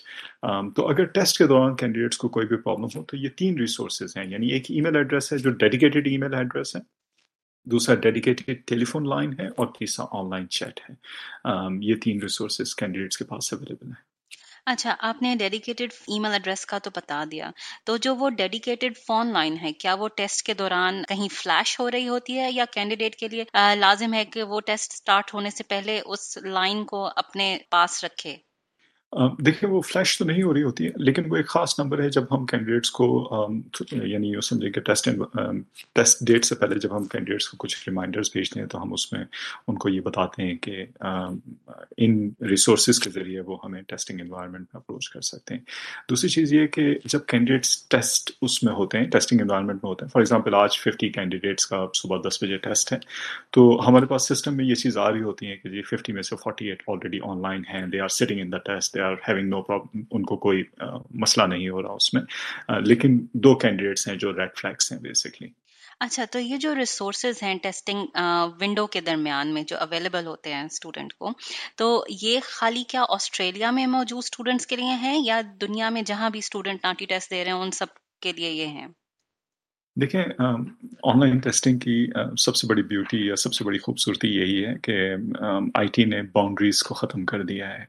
تو 0.77 0.89
اگر 0.89 1.05
ٹیسٹ 1.05 1.39
کے 1.39 1.47
دوران 1.47 1.77
کینڈیڈیٹس 1.77 2.19
کو 2.19 2.29
کوئی 2.29 2.47
بھی 2.47 2.57
پرابلم 2.57 2.99
ہو 2.99 3.05
تو 3.05 3.17
یہ 3.17 3.29
تین 3.29 3.59
ریسورسز 3.59 4.17
ہیں 4.17 4.27
یعنی 4.27 4.49
ایک 4.49 4.71
ای 4.71 4.81
میل 4.81 4.97
ایڈریس 4.97 5.33
ہے 5.33 5.39
جو 5.39 5.51
ڈیڈیکیٹڈ 5.51 6.07
ای 6.07 6.17
میل 6.17 6.35
ایڈریس 6.35 6.77
ہے، 6.77 6.81
دوسرا 7.67 7.95
ڈیڈیکیٹڈ 7.95 8.67
ٹیلی 8.67 8.85
فون 8.85 9.09
لائن 9.09 9.33
ہے 9.41 9.47
اور 9.47 9.67
تیسرا 9.79 10.07
آن 10.11 10.31
لائن 10.31 10.49
چیٹ 10.49 10.81
ہے 10.91 10.95
یہ 11.81 11.95
تین 11.95 12.23
ریسورسز 12.23 12.75
کینڈیڈیٹس 12.75 13.19
کے 13.19 13.25
پاس 13.25 13.53
اویلیبل 13.53 13.87
ہیں. 13.87 14.10
اچھا 14.67 14.95
آپ 15.01 15.23
نے 15.23 15.35
ڈیڈیکیٹڈ 15.39 15.93
ای 16.07 16.19
میل 16.19 16.33
ایڈریس 16.33 16.65
کا 16.67 16.79
تو 16.79 16.91
بتا 16.95 17.23
دیا۔ 17.31 17.51
تو 17.85 17.97
جو 17.97 18.15
وہ 18.17 18.29
ڈیڈیکیٹڈ 18.31 18.99
فون 19.07 19.33
لائن 19.33 19.57
ہے، 19.63 19.73
کیا 19.73 19.95
وہ 19.95 20.09
ٹیسٹ 20.09 20.43
کے 20.47 20.55
دوران 20.55 21.03
کہیں 21.09 21.27
فلیش 21.35 21.79
ہو 21.81 21.91
رہی 21.91 22.09
ہوتی 22.09 22.39
ہے 22.39 22.51
یا 22.51 22.65
کینڈیڈیٹ 22.73 23.17
کے 23.17 23.29
لیے 23.29 23.45
لازم 23.77 24.15
ہے 24.15 24.25
کہ 24.25 24.43
وہ 24.43 24.61
ٹیسٹ 24.61 24.93
اسٹارٹ 24.93 25.35
ہونے 25.35 25.51
سے 25.51 25.65
پہلے 25.65 26.01
اس 26.07 26.37
لائن 26.45 26.85
کو 26.85 27.09
اپنے 27.17 27.57
پاس 27.71 28.05
رکھے؟ 28.05 28.37
دیکھیں 29.13 29.69
وہ 29.69 29.81
فلیش 29.83 30.17
تو 30.19 30.25
نہیں 30.25 30.43
ہو 30.43 30.53
رہی 30.55 30.63
ہوتی 30.63 30.87
ہے، 30.87 30.91
لیکن 30.97 31.23
وہ 31.29 31.37
ایک 31.37 31.47
خاص 31.49 31.79
نمبر 31.79 32.01
ہے 32.01 32.09
جب 32.11 32.25
ہم 32.31 32.45
کینڈیڈیٹس 32.47 32.91
کو 32.91 33.07
یعنی 33.93 34.31
یہ 34.31 34.41
سمجھے 34.41 34.71
کہ 34.71 34.81
ٹیسٹ 34.81 35.09
ٹیسٹ 35.95 36.23
ڈیٹ 36.27 36.45
سے 36.45 36.55
پہلے 36.55 36.79
جب 36.79 36.97
ہم 36.97 37.05
کینڈیڈیٹس 37.07 37.49
کو 37.49 37.57
کچھ 37.59 37.77
ریمائنڈرز 37.89 38.31
بھیجتے 38.33 38.61
ہیں 38.61 38.67
تو 38.67 38.83
ہم 38.83 38.93
اس 38.93 39.13
میں 39.13 39.25
ان 39.69 39.79
کو 39.79 39.89
یہ 39.89 40.01
بتاتے 40.01 40.43
ہیں 40.43 40.55
کہ 40.59 40.85
ان 41.99 42.19
ریسورسز 42.51 42.99
کے 43.01 43.11
ذریعے 43.11 43.41
وہ 43.41 43.57
ہمیں 43.65 43.81
ٹیسٹنگ 43.83 44.21
انوائرمنٹ 44.21 44.61
میں 44.65 44.81
اپروچ 44.81 45.09
کر 45.11 45.21
سکتے 45.23 45.55
ہیں۔ 45.55 45.61
دوسری 46.09 46.29
چیز 46.29 46.53
یہ 46.53 46.67
کہ 46.69 46.89
جب 47.07 47.27
کینڈیڈیٹس 47.29 47.77
ٹیسٹ 47.89 48.31
اس 48.43 48.63
میں 48.63 48.73
ہوتے 48.73 48.99
ہیں 48.99 49.07
ٹیسٹنگ 49.09 49.41
انوائرمنٹ 49.41 49.83
میں 49.83 49.89
ہوتے 49.89 50.05
ہیں 50.05 50.11
فار 50.11 50.21
ایگزامپل 50.21 50.55
آج 50.55 50.79
ففٹی 50.79 51.09
کینڈیڈیٹس 51.11 51.67
کا 51.67 51.85
صبح 51.95 52.21
دس 52.29 52.43
بجے 52.43 52.57
ٹیسٹ 52.61 52.93
ہے، 52.93 52.99
تو 53.53 53.69
ہمارے 53.89 54.07
پاس 54.07 54.29
سسٹم 54.29 54.57
میں 54.57 54.65
یہ 54.65 54.75
چیز 54.77 54.99
آ 54.99 55.11
رہی 55.11 55.23
ہوتی 55.23 55.51
ہے 55.51 55.57
کہ 55.57 55.69
جی 55.69 55.83
ففٹی 55.85 56.13
میں 56.13 56.23
سے 56.23 56.37
forty 56.37 56.69
eight 56.69 56.83
already 56.89 57.19
on 57.25 57.43
line 57.43 57.63
ہیں 57.69 57.87
they 57.89 58.01
are 58.01 58.09
sitting 58.11 58.41
in 58.41 58.53
the 58.53 58.59
test 58.65 58.99
are 59.01 59.15
having 59.29 59.49
no 59.49 59.63
problem 59.63 60.03
ان 60.11 60.23
کو 60.23 60.37
کوئی 60.37 60.63
مسئلہ 61.15 61.47
نہیں 61.47 61.69
ہو 61.69 61.83
رہا 61.83 61.93
اس 61.93 62.15
میں۔ 62.15 62.23
لیکن 62.81 63.19
دو 63.35 63.55
کینڈیڈیٹس 63.55 64.09
ہیں 64.09 64.17
جو 64.17 64.33
ریڈ 64.33 64.57
فلیکس 64.57 64.93
ہیں 64.93 64.99
بیسکلی 65.01 65.49
اچھا 66.01 66.25
تو 66.25 66.39
یہ 66.39 66.57
جو 66.57 66.75
ریسورسز 66.75 67.43
ہیں 67.43 67.55
ٹیسٹنگ 67.63 68.07
ونڈو 68.61 68.87
کے 68.87 69.01
درمیان 69.01 69.55
میں 69.55 69.63
جو 69.63 69.79
اویلیبل 69.79 70.27
ہوتے 70.27 70.55
ہیں 70.55 70.65
اسٹوڈنٹ 70.65 71.13
کو 71.13 71.31
تو 71.77 72.05
یہ 72.23 72.41
خالی 72.43 72.85
کیا 72.85 73.05
آسٹریلیا 73.09 73.71
میں 73.71 73.87
موجود 73.87 74.19
اسٹوڈنٹس 74.19 74.67
کے 74.67 74.77
لیے 74.77 74.95
ہیں 74.95 75.19
یا 75.25 75.41
دنیا 75.61 75.89
میں 75.89 76.03
جہاں 76.03 76.31
بھی 76.31 76.39
اسٹوڈنٹ 76.39 76.85
ناٹی 76.85 77.07
ٹیسٹ 77.07 77.31
دے 77.31 77.45
رہے 77.45 77.53
ہیں 77.53 77.59
ان 77.59 77.71
سب 77.71 77.87
کے 78.23 78.33
لیے 78.33 78.51
یہ 78.51 78.67
ہیں؟ 78.67 78.87
دیکھیں 79.97 80.23
آن 81.03 81.21
لائن 81.21 81.39
ٹیسٹنگ 81.39 81.79
کی 81.79 82.07
سب 82.39 82.57
سے 82.57 82.67
بڑی 82.67 82.83
بیوٹی 82.83 83.27
یا 83.27 83.37
سب 83.37 83.55
سے 83.55 83.65
بڑی 83.65 83.79
خوبصورتی 83.79 84.29
یہی 84.29 84.65
ہے 84.67 84.75
کہ 84.83 85.15
آئی 85.75 85.89
ٹی 85.89 86.05
نے 86.05 86.23
باؤنڈریز 86.23 86.83
کو 86.83 86.95
ختم 86.95 87.25
کر 87.25 87.43
دیا 87.43 87.69
ہے۔ 87.69 87.85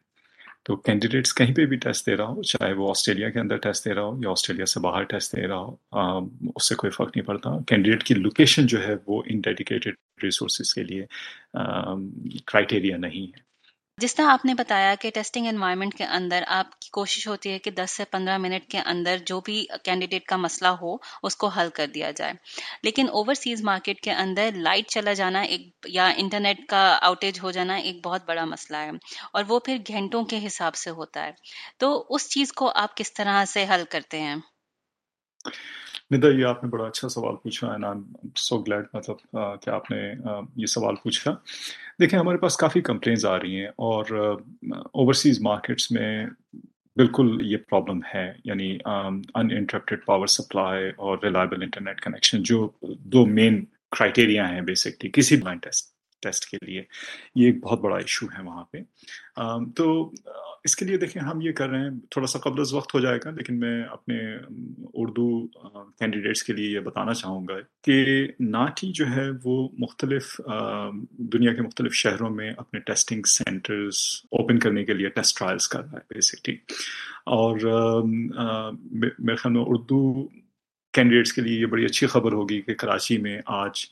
تو 0.65 0.75
کینڈیڈیٹس 0.77 1.33
کہیں 1.35 1.53
پہ 1.55 1.65
بھی 1.65 1.77
ٹیسٹ 1.77 2.05
دے 2.07 2.15
رہا 2.17 2.27
ہو 2.27 2.41
چاہے 2.43 2.73
وہ 2.73 2.89
آسٹریلیا 2.89 3.29
کے 3.29 3.39
اندر 3.39 3.57
ٹیسٹ 3.57 3.85
دے 3.85 3.93
رہا 3.93 4.03
ہو 4.03 4.17
یا 4.23 4.31
آسٹریلیا 4.31 4.65
سے 4.65 4.79
باہر 4.79 5.03
ٹیسٹ 5.03 5.35
دے 5.35 5.47
رہا 5.47 5.59
ہو 5.59 6.19
اس 6.55 6.67
سے 6.69 6.75
کوئی 6.75 6.91
فرق 6.91 7.15
نہیں 7.17 7.27
پڑتا۔ 7.27 7.57
کینڈیڈیٹ 7.67 8.03
کی 8.03 8.15
لوکیشن 8.15 8.67
جو 8.67 8.81
ہے 8.87 8.95
وہ 9.07 9.21
ان 9.25 9.39
ڈیڈیکیٹڈ 9.41 9.95
ریسورسز 10.23 10.73
کے 10.73 10.83
لیے 10.83 11.05
کرائٹیریا 12.45 12.97
نہیں 12.97 13.27
ہے۔ 13.27 13.49
جس 14.01 14.15
طرح 14.15 14.25
آپ 14.25 14.45
نے 14.45 14.53
بتایا 14.53 14.95
کہ 14.95 15.09
ٹیسٹنگ 15.13 15.47
انوائرمنٹ 15.47 15.93
کے 15.93 16.03
اندر 16.03 16.43
آپ 16.47 16.79
کی 16.79 16.89
کوشش 16.89 17.27
ہوتی 17.27 17.51
ہے 17.51 17.59
کہ 17.59 17.71
دس 17.71 17.91
سے 17.91 18.05
پندرہ 18.05 18.37
منٹ 18.37 18.71
کے 18.71 18.79
اندر 18.79 19.17
جو 19.25 19.39
بھی 19.41 19.65
کینڈیڈیٹ 19.83 20.25
کا 20.25 20.35
مسئلہ 20.35 20.67
ہو، 20.67 20.95
اس 21.23 21.35
کو 21.35 21.47
حل 21.47 21.69
کر 21.73 21.87
دیا 21.87 22.11
جائے۔ 22.11 22.33
لیکن 22.83 23.09
اوورسیز 23.09 23.63
مارکیٹ 23.63 24.01
کے 24.01 24.11
اندر 24.11 24.49
لائٹ 24.55 24.87
چلا 24.87 25.13
جانا 25.13 25.41
ایک 25.41 25.67
یا 25.85 26.07
انٹرنیٹ 26.17 26.65
کا 26.67 26.97
آؤٹیج 27.01 27.39
ہو 27.43 27.51
جانا 27.51 27.75
ایک 27.75 28.05
بہت 28.05 28.21
بڑا 28.25 28.45
مسئلہ 28.45 28.77
ہے 28.77 28.89
اور 29.33 29.43
وہ 29.47 29.59
پھر 29.59 29.77
گھنٹوں 29.87 30.23
کے 30.23 30.47
حساب 30.47 30.75
سے 30.75 30.89
ہوتا 30.89 31.25
ہے۔ 31.25 31.31
تو 31.77 32.05
اس 32.09 32.29
چیز 32.29 32.53
کو 32.53 32.71
آپ 32.75 32.97
کس 32.97 33.13
طرح 33.13 33.45
سے 33.45 33.65
حل 33.69 33.83
کرتے 33.89 34.21
ہیں؟ 34.21 34.35
ندا، 36.11 36.29
یہ 36.29 36.45
آپ 36.45 36.63
نے 36.63 36.69
بڑا 36.69 36.85
اچھا 36.85 37.09
سوال 37.09 37.35
پوچھا 37.35 37.73
ہے 37.73 37.77
سو 38.35 38.57
گلیڈ 38.57 38.85
مطلب 38.93 39.15
کہ 39.61 39.69
آپ 39.69 39.91
نے 39.91 40.13
یہ 40.55 40.65
سوال 40.65 40.95
پوچھا۔ 40.95 41.31
دیکھیں، 41.99 42.19
ہمارے 42.19 42.37
پاس 42.37 42.57
کافی 42.57 42.81
کمپلینز 42.81 43.25
آ 43.25 43.39
رہی 43.39 43.59
ہیں 43.59 43.67
اور 43.67 44.05
اوورسیز 44.71 45.41
مارکیٹس 45.41 45.91
میں 45.91 46.25
بالکل 46.95 47.37
یہ 47.41 47.57
پرابلم 47.57 47.99
ہے۔ 48.15 48.33
یعنی 48.45 48.77
ان 48.85 49.21
انٹرپٹیڈ 49.35 50.05
پاور 50.05 50.27
سپلائی 50.27 50.91
اور 50.97 51.17
ریلائبل 51.23 51.63
انٹرنیٹ 51.63 52.01
کنیکشن 52.01 52.43
جو 52.43 52.69
دو 52.81 53.25
مین 53.25 53.65
کرائٹیریا 53.65 54.49
ہیں 54.49 54.61
بیسکلی 54.61 55.11
کسی 55.13 55.35
بھی 55.35 55.55
ٹیسٹ 55.61 55.85
ٹیسٹ 56.21 56.45
کے 56.45 56.57
لیے۔ 56.65 56.83
یہ 57.35 57.45
ایک 57.45 57.63
بہت 57.63 57.81
بڑا 57.81 57.97
ایشو 57.97 58.25
ہے 58.25 58.43
وہاں 58.43 58.63
پہ۔ 58.63 58.77
تو 59.75 60.11
اس 60.65 60.75
کے 60.75 60.85
لیے 60.85 60.97
دیکھیں، 60.97 61.21
ہم 61.21 61.41
یہ 61.41 61.51
کر 61.51 61.69
رہے 61.69 61.79
ہیں، 61.79 61.89
تھوڑا 62.11 62.27
سا 62.27 62.39
قبل 62.39 62.59
از 62.61 62.73
وقت 62.73 62.93
ہو 62.95 62.99
جائے 62.99 63.19
گا، 63.25 63.29
لیکن 63.29 63.59
میں 63.59 63.83
اپنے 63.83 64.17
اردو 64.93 65.25
کینڈیڈیٹس 65.47 66.43
کے 66.43 66.53
لیے 66.53 66.69
یہ 66.71 66.79
بتانا 66.79 67.13
چاہوں 67.13 67.47
گا 67.47 67.53
کہ 67.83 68.03
ناٹی 68.39 68.91
جو 68.91 69.05
ہے 69.15 69.27
وہ 69.43 69.55
مختلف 69.79 70.39
دنیا 71.33 71.53
کے 71.53 71.61
مختلف 71.61 71.93
شہروں 71.93 72.29
میں 72.29 72.51
اپنے 72.57 72.79
ٹیسٹنگ 72.79 73.23
سینٹرز 73.27 73.97
اوپن 74.31 74.59
کرنے 74.59 74.83
کے 74.85 74.93
لیے 74.93 75.09
ٹیسٹ 75.09 75.37
ٹرائلس 75.37 75.67
کر 75.67 75.79
رہا 75.79 75.93
ہے 75.93 76.13
بیسکلی 76.13 76.55
اور 77.37 77.59
میرے 78.03 79.35
خیال 79.35 79.53
میں 79.53 79.63
اردو 79.67 80.01
کینڈیڈیٹس 80.93 81.33
کے 81.33 81.41
لیے 81.41 81.59
یہ 81.59 81.65
بڑی 81.65 81.85
اچھی 81.85 82.07
خبر 82.07 82.33
ہوگی 82.33 82.61
کہ 82.61 82.73
کراچی 82.75 83.17
میں 83.17 83.39
آج 83.57 83.85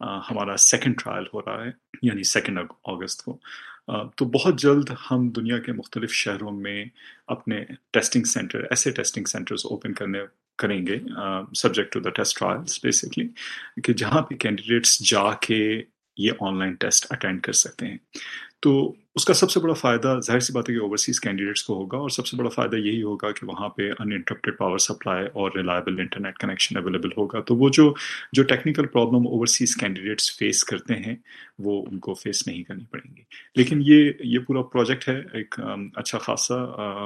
ہمارا 0.00 0.56
سیکنڈ 0.56 0.98
ٹرائل 0.98 1.24
ہو 1.34 1.40
رہا 1.40 1.64
ہے 1.64 1.70
یعنی 2.02 2.22
سیکنڈ 2.22 2.58
اگست 2.58 3.22
کو۔ 3.24 3.38
تو 3.88 4.24
بہت 4.24 4.58
جلد 4.58 4.90
ہم 5.10 5.28
دنیا 5.28 5.58
کے 5.58 5.72
مختلف 5.72 6.12
شہروں 6.12 6.50
میں 6.50 6.84
اپنے 7.26 7.64
ٹیسٹنگ 7.90 8.24
سینٹر 8.24 8.62
ایسے 8.70 8.90
ٹیسٹنگ 8.90 9.24
سینٹرز 9.24 9.66
اوپن 9.66 9.94
کرنے، 9.94 10.18
کریں 10.58 10.86
گے 10.86 10.98
subject 11.56 11.92
to 11.92 12.00
the 12.00 12.10
test 12.10 12.38
trials 12.38 12.78
basically 12.84 13.26
کہ 13.84 13.92
جہاں 13.92 14.22
پہ 14.22 14.34
کینڈیڈیٹس 14.34 14.98
جا 15.10 15.30
کے 15.42 15.82
یہ 16.16 16.32
آن 16.40 16.58
لائن 16.58 16.74
ٹیسٹ 16.74 17.06
اٹینڈ 17.10 17.42
کر 17.42 17.52
سکتے 17.52 17.86
ہیں۔ 17.86 17.96
تو 18.60 18.92
اس 19.14 19.24
کا 19.24 19.34
سب 19.34 19.50
سے 19.50 19.60
بڑا 19.60 19.74
فائدہ 19.74 20.18
ظاہر 20.26 20.40
سی 20.40 20.52
بات 20.52 20.70
ہے 20.70 20.74
کہ 20.74 20.80
اوورسیز 20.80 21.20
کینڈیڈیٹس 21.20 21.62
کو 21.64 21.74
ہوگا 21.74 21.98
اور 21.98 22.08
سب 22.08 22.26
سے 22.26 22.36
بڑا 22.36 22.48
فائدہ 22.48 22.76
یہی 22.76 23.02
ہوگا 23.02 23.30
کہ 23.32 23.46
وہاں 23.46 23.68
پہ 23.68 23.82
ان 23.82 24.12
انٹرپٹیڈ 24.12 24.58
پاور 24.58 24.78
سپلائی 24.78 25.26
اور 25.26 25.50
ریلائبل 25.56 26.00
انٹرنیٹ 26.00 26.38
کنیکشن 26.38 26.76
اویلیبل 26.76 27.08
ہوگا۔ 27.08 27.40
تو 27.40 27.56
وہ 27.56 27.68
جو 27.72 27.94
جو 28.32 28.42
technical 28.42 28.86
problem 28.86 29.26
overseas 29.26 29.76
candidates 29.76 30.36
face 30.38 30.64
کرتے 30.64 30.94
ہیں، 30.94 31.14
وہ 31.58 31.84
ان 31.90 31.98
کو 31.98 32.14
فیس 32.14 32.46
نہیں 32.46 32.62
کرنی 32.62 32.84
پڑیں 32.84 33.16
گی۔ 33.16 33.22
لیکن 33.56 33.82
یہ 33.84 34.10
یہ 34.20 34.38
پورا 34.38 34.62
پروجیکٹ 34.62 35.08
ہے، 35.08 35.20
ایک 35.32 35.54
اچھا 35.94 36.18
خاصا 36.18 36.56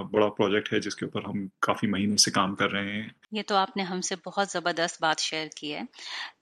بڑا 0.03 0.29
پروجیکٹ 0.29 0.73
ہے 0.73 0.81
جس 0.81 0.97
کے 0.97 1.05
اوپر 1.05 1.29
ہم 1.29 1.47
کافی 1.61 1.87
مہینوں 1.87 2.17
سے 2.17 2.31
کام 2.31 2.55
کر 2.55 2.73
رہے 2.73 2.93
ہیں۔ 2.93 3.09
یہ 3.33 3.43
تو 3.47 3.55
آپ 3.55 3.77
نے 3.77 3.83
ہم 3.83 4.01
سے 4.01 4.15
بہت 4.27 4.49
زبردست 4.49 5.03
بات 5.03 5.21
شیئر 5.21 5.47
کی 5.57 5.75
ہے۔ 5.75 5.83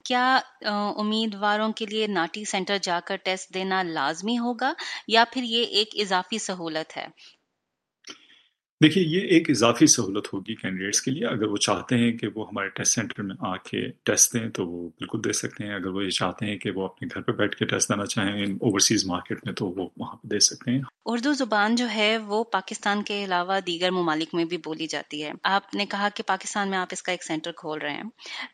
کیا 0.04 0.38
امیدواروں 0.96 1.73
کے 1.73 1.87
لیے 1.87 2.06
ناٹی 2.06 2.44
سینٹر 2.44 2.76
جا 2.82 2.99
کر 3.06 3.16
ٹیسٹ 3.16 3.54
دینا 3.54 3.82
لازمی 3.82 4.38
ہوگا 4.38 4.73
یا 5.08 5.25
پھر 5.32 5.42
یہ 5.42 5.55
ایک 5.62 5.88
اضافی 5.94 6.38
سہولت 6.38 6.96
ہے۔ 6.96 7.06
دیکھیے، 8.83 9.04
یہ 9.04 9.21
ایک 9.21 9.50
اضافی 9.50 9.87
سہولت 9.87 10.26
ہوگی 10.33 10.54
کینڈیڈیٹس 10.54 11.02
کے 11.02 11.11
لیے۔ 11.11 11.26
اگر 11.26 11.47
وہ 11.47 11.56
چاہتے 11.56 11.99
ہیں 11.99 12.12
کہ 12.12 12.26
وہ 12.35 12.49
ہمارے 12.49 12.68
ٹیسٹ 12.68 12.95
سینٹر 12.95 13.23
میں 13.23 13.37
آ 13.40 13.56
کے 13.56 13.88
ٹیسٹ 14.02 14.33
دیں، 14.33 14.49
تو 14.50 14.66
وہ 14.66 14.88
بالکل 14.88 15.18
دے 15.25 15.33
سکتے 15.33 15.64
ہیں۔ 15.64 15.75
اگر 15.75 15.87
وہ 15.87 16.04
یہ 16.04 16.11
چاہتے 16.11 16.47
ہیں 16.47 16.59
کہ 16.59 16.71
وہ 16.71 16.85
اپنے 16.85 17.09
گھر 17.14 17.21
پہ 17.21 17.33
بیٹھ 17.33 17.56
کے 17.56 17.64
ٹیسٹ 17.64 17.88
دینا 17.88 18.06
چاہیں 18.06 18.45
اوورسیز 18.45 19.06
مارکیٹ 19.06 19.38
میں، 19.45 19.54
تو 19.54 19.66
وہ 19.66 19.88
وہاں 19.97 20.16
پہ 20.16 20.28
دے 20.28 20.38
سکتے 20.38 20.71
ہیں۔ 20.71 20.80
اردو 21.04 21.33
زبان 21.33 21.75
جو 21.75 21.87
ہے، 21.95 22.18
وہ 22.18 22.45
پاکستان 22.45 23.02
کے 23.02 23.25
علاوہ 23.25 23.61
دیگر 23.66 23.90
ممالک 23.90 24.35
میں 24.35 24.45
بھی 24.45 24.56
بولی 24.56 24.87
جاتی 24.87 25.25
ہے۔ 25.25 25.33
آپ 25.42 25.75
نے 25.75 25.87
کہا 25.87 26.09
کہ 26.14 26.23
پاکستان 26.26 26.71
میں 26.71 26.78
آپ 26.78 26.88
اس 26.92 27.02
کا 27.02 27.12
ایک 27.12 27.25
سینٹر 27.25 27.52
کھول 27.52 27.78
رہے 27.78 27.95
ہیں۔ 27.95 28.04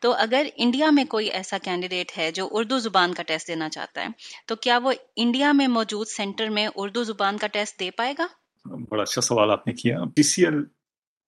تو 0.01 0.13
اگر 0.13 0.47
انڈیا 0.55 0.89
میں 0.91 1.05
کوئی 1.05 1.27
ایسا 1.27 1.57
کینڈیڈیٹ 1.63 2.17
ہے 2.17 2.31
جو 2.31 2.47
اردو 2.51 2.79
زبان 2.79 3.13
کا 3.13 3.23
ٹیسٹ 3.23 3.47
دینا 3.47 3.69
چاہتا 3.69 4.01
ہے، 4.01 4.07
تو 4.47 4.55
کیا 4.55 4.77
وہ 4.77 4.91
انڈیا 5.15 5.51
میں 5.51 5.67
موجود 5.67 6.07
سینٹر 6.07 6.49
میں 6.49 6.67
اردو 6.75 7.03
زبان 7.03 7.37
کا 7.37 7.47
ٹیسٹ 7.47 7.79
دے 7.79 7.91
پائے 7.91 8.13
گا؟ 8.17 8.27
بڑا 8.65 9.01
اچھا 9.01 9.21
سوال 9.21 9.51
آپ 9.51 9.67
نے 9.67 9.73
کیا۔ 9.73 10.03
پی 10.15 10.23
سی 10.23 10.45
ایل، 10.45 10.63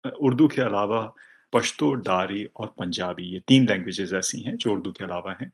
اردو 0.04 0.48
کے 0.48 0.62
علاوہ 0.62 1.08
پشتو، 1.52 1.94
ڈاری 1.94 2.44
اور 2.44 2.66
پنجابی، 2.66 3.24
یہ 3.24 3.38
تین 3.46 3.66
لینگویجز 3.68 4.14
ایسی 4.14 4.46
ہیں 4.46 4.54
جو 4.60 4.72
اردو 4.72 4.92
کے 4.92 5.04
علاوہ 5.04 5.32
ہیں 5.32 5.48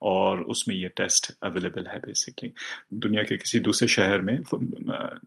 اور 0.00 0.38
اس 0.38 0.68
میں 0.68 0.76
یہ 0.76 0.88
ٹیسٹ 0.88 1.30
اویلیبل 1.40 1.86
ہے 1.86 1.98
بیسکلی 2.06 2.50
دنیا 2.90 3.22
کے 3.22 3.36
کسی 3.36 3.58
دوسرے 3.58 3.88
شہر 3.88 4.20
میں، 4.20 4.38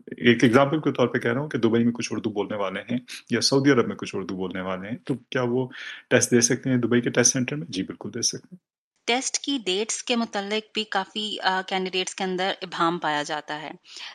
ایک 0.07 0.43
ایگزامپل 0.43 0.79
کے 0.79 0.91
طور 0.91 1.07
پہ 1.07 1.19
کہہ 1.19 1.33
رہا 1.33 1.41
ہوں 1.41 1.49
کہ 1.49 1.57
دبئی 1.57 1.83
میں 1.83 1.93
کچھ 1.93 2.09
اردو 2.11 2.29
بولنے 2.29 2.57
والے 2.57 2.81
ہیں 2.91 2.97
یا 3.29 3.41
سعودی 3.41 3.71
عرب 3.71 3.87
میں 3.87 3.95
کچھ 3.95 4.15
اردو 4.15 4.35
بولنے 4.35 4.61
والے 4.61 4.89
ہیں، 4.89 4.97
تو 4.97 5.13
کیا 5.29 5.41
وہ 5.41 5.67
ٹیسٹ 6.09 6.31
دے 6.31 6.41
سکتے 6.41 6.69
ہیں 6.69 6.77
دبئی 6.77 7.01
کے 7.01 7.09
ٹیسٹ 7.09 7.33
سینٹر 7.33 7.55
میں؟ 7.55 7.67
جی 7.69 7.83
بالکل 7.83 8.09
دے 8.13 8.21
سکتے 8.21 8.47
ہیں۔ 8.51 8.76
ٹیسٹ 9.07 9.37
کی 9.39 9.57
ڈیٹس 9.65 10.03
کے 10.03 10.15
متعلق 10.15 10.73
بھی 10.73 10.83
کافی 10.83 11.37
کینڈیڈیٹس 11.67 12.15
کے 12.15 12.23
اندر 12.23 12.51
ابہام 12.61 12.99
پایا 12.99 13.23
جاتا 13.23 13.61
ہے۔ 13.61 13.71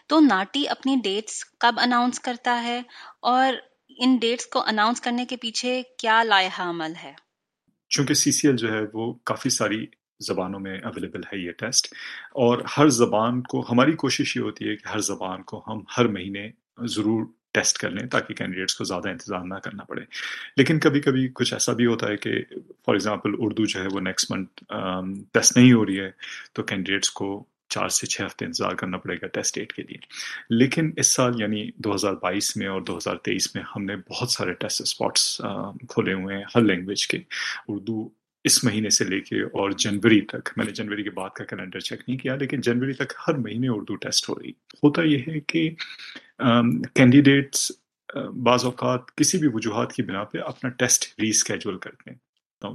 تو 0.06 0.20
ناٹی 0.20 0.68
اپنی 0.68 0.96
ڈیٹس 1.04 1.44
کب 1.58 1.80
اناؤنس 1.82 2.20
کرتا 2.20 2.62
ہے 2.62 2.78
اور 3.22 3.52
ان 3.98 4.16
ڈیٹس 4.16 4.46
کو 4.46 4.62
اناؤنس 4.66 5.00
کرنے 5.00 5.24
کے 5.24 5.36
پیچھے 5.36 5.82
کیا 5.98 6.22
لائحہ 6.22 6.62
عمل 6.62 6.92
ہے؟ 7.02 7.12
چونکہ 7.90 8.14
سی 8.14 8.32
سی 8.32 8.48
ایل 8.48 8.56
جو 8.56 8.72
ہے 8.72 8.80
وہ 8.92 9.12
کافی 9.24 9.50
ساری 9.50 9.84
زبانوں 10.20 10.60
میں 10.60 10.78
اویلیبل 10.80 11.20
ہے 11.22 11.38
یہ 11.38 11.52
ٹیسٹ 11.52 11.86
اور 12.34 12.62
ہر 12.78 12.88
زبان 12.88 13.42
کو 13.42 13.60
ہماری 13.70 13.92
کوشش 13.92 14.36
یہ 14.36 14.42
ہوتی 14.42 14.68
ہے 14.68 14.76
کہ 14.76 14.88
ہر 14.88 14.98
زبان 14.98 15.42
کو 15.42 15.62
ہم 15.66 15.82
ہر 15.98 16.08
مہینے 16.08 16.48
ضرور 16.86 17.24
ٹیسٹ 17.52 17.78
کر 17.78 17.90
لیں 17.90 18.06
تاکہ 18.06 18.34
کینڈیڈیٹس 18.34 18.74
کو 18.74 18.84
زیادہ 18.84 19.08
انتظام 19.08 19.46
نہ 19.46 19.54
کرنا 19.54 19.84
پڑے۔ 19.84 20.04
لیکن 20.56 20.80
کبھی 20.80 21.00
کبھی 21.00 21.28
کچھ 21.34 21.52
ایسا 21.52 21.72
بھی 21.72 21.86
ہوتا 21.86 22.08
ہے 22.08 22.16
کہ 22.16 22.30
فار 22.86 22.94
ایگزامپل 22.94 23.30
اردو 23.38 23.64
جو 23.64 23.82
ہے 23.82 23.86
وہ 23.92 24.00
نیکسٹ 24.00 24.30
منتھ 24.30 24.64
ٹیسٹ 25.32 25.56
نہیں 25.56 25.72
ہو 25.72 25.86
رہی 25.86 26.00
ہے، 26.00 26.10
تو 26.52 26.62
کینڈیڈیٹس 26.62 27.10
کو 27.10 27.44
چار 27.68 27.88
سے 27.88 28.06
چھ 28.06 28.20
ہفتے 28.26 28.44
انتظار 28.44 28.72
کرنا 28.72 28.96
پڑے 28.96 29.16
گا 29.16 29.26
ٹیسٹ 29.26 29.54
ڈیٹ 29.54 29.72
کے 29.72 29.82
لیے۔ 29.82 29.98
لیکن 30.50 30.90
اس 30.96 31.14
سال 31.14 31.40
یعنی 31.40 31.70
دو 31.76 31.94
ہزار 31.94 32.12
بائیس 32.12 32.56
میں 32.56 32.66
اور 32.66 32.80
دو 32.80 32.96
ہزار 32.96 33.16
تیئیس 33.16 33.54
میں 33.54 33.62
ہم 33.76 33.84
نے 33.84 33.96
بہت 33.96 34.30
سارے 34.30 34.52
ٹیسٹ 34.52 34.80
اسپاٹس 34.80 35.40
کھولے 35.88 36.12
ہوئے 36.12 36.36
ہیں 36.36 36.44
ہر 36.54 36.60
لینگویج 36.60 37.06
کے۔ 37.06 37.18
اردو 37.68 38.08
اس 38.44 38.64
مہینے 38.64 38.90
سے 38.90 39.04
لے 39.04 39.20
کے 39.20 39.42
اور 39.42 39.70
جنوری 39.70 40.20
تک، 40.20 40.48
میں 40.56 40.64
نے 40.64 40.72
جنوری 40.72 41.02
کے 41.02 41.10
بعد 41.10 41.30
کا 41.30 41.44
کیلنڈر 41.44 41.80
چیک 41.80 42.00
نہیں 42.08 42.18
کیا، 42.18 42.36
لیکن 42.36 42.60
جنوری 42.60 42.92
تک 42.92 43.12
ہر 43.28 43.34
مہینے 43.34 43.68
اردو 43.68 43.94
ٹیسٹ 43.96 44.28
ہو 44.28 44.34
رہی۔ 44.34 44.50
ہوتا 44.82 45.02
یہ 45.02 45.18
ہے 45.28 45.40
کہ 45.40 45.70
کینڈیڈیٹس 46.94 47.72
بعض 48.42 48.64
اوقات 48.64 49.16
کسی 49.16 49.38
بھی 49.38 49.48
وجوہات 49.52 49.92
کی 49.92 50.02
بنا 50.02 50.24
پہ 50.24 50.38
اپنا 50.38 50.70
ٹیسٹ 50.70 51.22
ری 51.22 51.28
اسکیجول 51.28 51.78
کرتے 51.78 52.10
ہیں۔ 52.10 52.18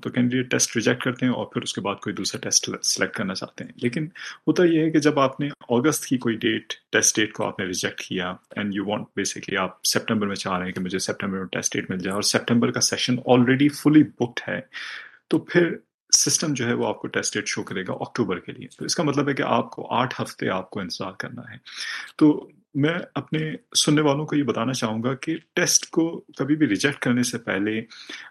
تو 0.01 0.09
کینڈیڈیٹ 0.09 0.51
ٹیسٹ 0.51 0.75
ریجیکٹ 0.75 1.03
کرتے 1.03 1.25
ہیں 1.25 1.33
اور 1.33 1.45
پھر 1.45 1.61
اس 1.61 1.73
کے 1.73 1.81
بعد 1.81 1.95
کوئی 1.95 2.15
دوسرا 2.15 2.39
ٹیسٹ 2.41 2.69
سلیکٹ 2.83 3.15
کرنا 3.15 3.33
چاہتے 3.33 3.63
ہیں۔ 3.63 3.71
لیکن 3.75 4.05
ہوتا 4.47 4.63
یہ 4.63 4.81
ہے 4.81 4.91
کہ 4.91 4.99
جب 4.99 5.19
آپ 5.19 5.39
نے 5.39 5.47
اگست 5.69 6.05
کی 6.05 6.17
کوئی 6.17 6.35
ڈیٹ 6.35 6.73
ٹیسٹ 6.91 7.15
ڈیٹ 7.15 7.33
کو 7.33 7.45
آپ 7.45 7.59
نے 7.59 7.65
ریجیکٹ 7.65 8.01
کیا 8.01 8.33
اینڈ 8.55 8.75
یو 8.75 8.85
وانٹ 8.85 9.05
بیسکلی 9.15 9.57
آپ 9.57 9.77
سپٹمبر 9.83 10.27
میں 10.27 10.35
چاہ 10.35 10.57
رہے 10.57 10.65
ہیں 10.65 10.73
کہ 10.73 10.81
مجھے 10.81 10.99
سپٹمبر 10.99 11.37
میں 11.37 11.45
ٹیسٹ 11.45 11.73
ڈیٹ 11.73 11.89
مل 11.89 11.97
جائے 11.97 12.13
اور 12.13 12.21
سپٹمبر 12.21 12.71
کا 12.71 12.81
سیشن 12.81 13.15
آلریڈی 13.25 13.69
فلی 13.69 14.03
بکڈ 14.03 14.49
ہے، 14.49 14.59
تو 15.27 15.39
پھر 15.39 15.75
سسٹم 16.17 16.53
جو 16.53 16.67
ہے 16.67 16.73
وہ 16.73 16.87
آپ 16.87 16.99
کو 16.99 17.07
ٹیسٹ 17.07 17.33
ڈیٹ 17.33 17.47
شو 17.47 17.63
کرے 17.63 17.81
گا 17.81 17.93
اکتوبر 17.93 18.39
کے 18.39 18.51
لیے۔ 18.51 18.67
تو 18.77 18.85
اس 18.85 18.95
کا 18.95 19.03
مطلب 19.03 19.29
ہے 19.29 19.33
کہ 19.33 19.43
آپ 19.45 19.71
کو 19.71 19.87
آٹھ 19.93 20.21
ہفتے 20.21 20.49
آپ 20.49 20.69
کو 20.69 20.79
انتظار 20.79 21.11
کرنا 21.11 21.41
ہے۔ 21.51 21.57
تو 22.17 22.49
میں 22.75 22.93
اپنے 23.15 23.39
سننے 23.75 24.01
والوں 24.01 24.25
کو 24.25 24.35
یہ 24.35 24.43
بتانا 24.43 24.73
چاہوں 24.73 25.03
گا 25.03 25.13
کہ 25.13 25.35
ٹیسٹ 25.53 25.85
کو 25.89 26.05
کبھی 26.37 26.55
بھی 26.55 26.67
ریجیکٹ 26.67 26.99
کرنے 26.99 27.23
سے 27.23 27.37
پہلے 27.37 27.81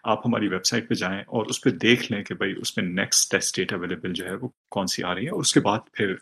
آپ 0.04 0.26
ہماری 0.26 0.48
ویب 0.48 0.64
سائٹ 0.64 0.88
پہ 0.88 0.94
جائیں 0.94 1.20
اور 1.20 1.46
اس 1.46 1.60
پہ 1.60 1.70
دیکھ 1.70 2.12
لیں 2.12 2.22
کہ 2.24 2.34
بھائی 2.34 2.54
اس 2.60 2.76
میں 2.76 2.84
نیکسٹ 2.86 3.30
ٹیسٹ 3.30 3.56
ڈیٹ 3.56 3.72
اویلیبل 3.72 4.12
جو 4.12 4.26
ہے 4.26 4.34
وہ 4.34 4.48
کون 4.68 4.86
سی 4.86 5.02
آ 5.02 5.14
رہی 5.14 5.24
ہے 5.24 5.30
اور 5.30 5.40
اس 5.40 5.54
کے 5.54 5.60
بعد 5.60 5.92
پھر 5.92 6.14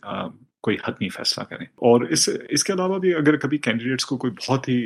کوئی 0.64 0.76
حتمی 0.84 1.08
فیصلہ 1.08 1.44
کریں۔ 1.44 1.66
اور 1.88 2.00
اس 2.00 2.28
اس 2.48 2.64
کے 2.64 2.72
علاوہ 2.72 2.98
بھی 2.98 3.14
اگر 3.14 3.36
کبھی 3.36 3.58
کینڈیڈیٹس 3.58 4.06
کو 4.06 4.16
کوئی 4.16 4.32
بہت 4.48 4.68
ہی 4.68 4.78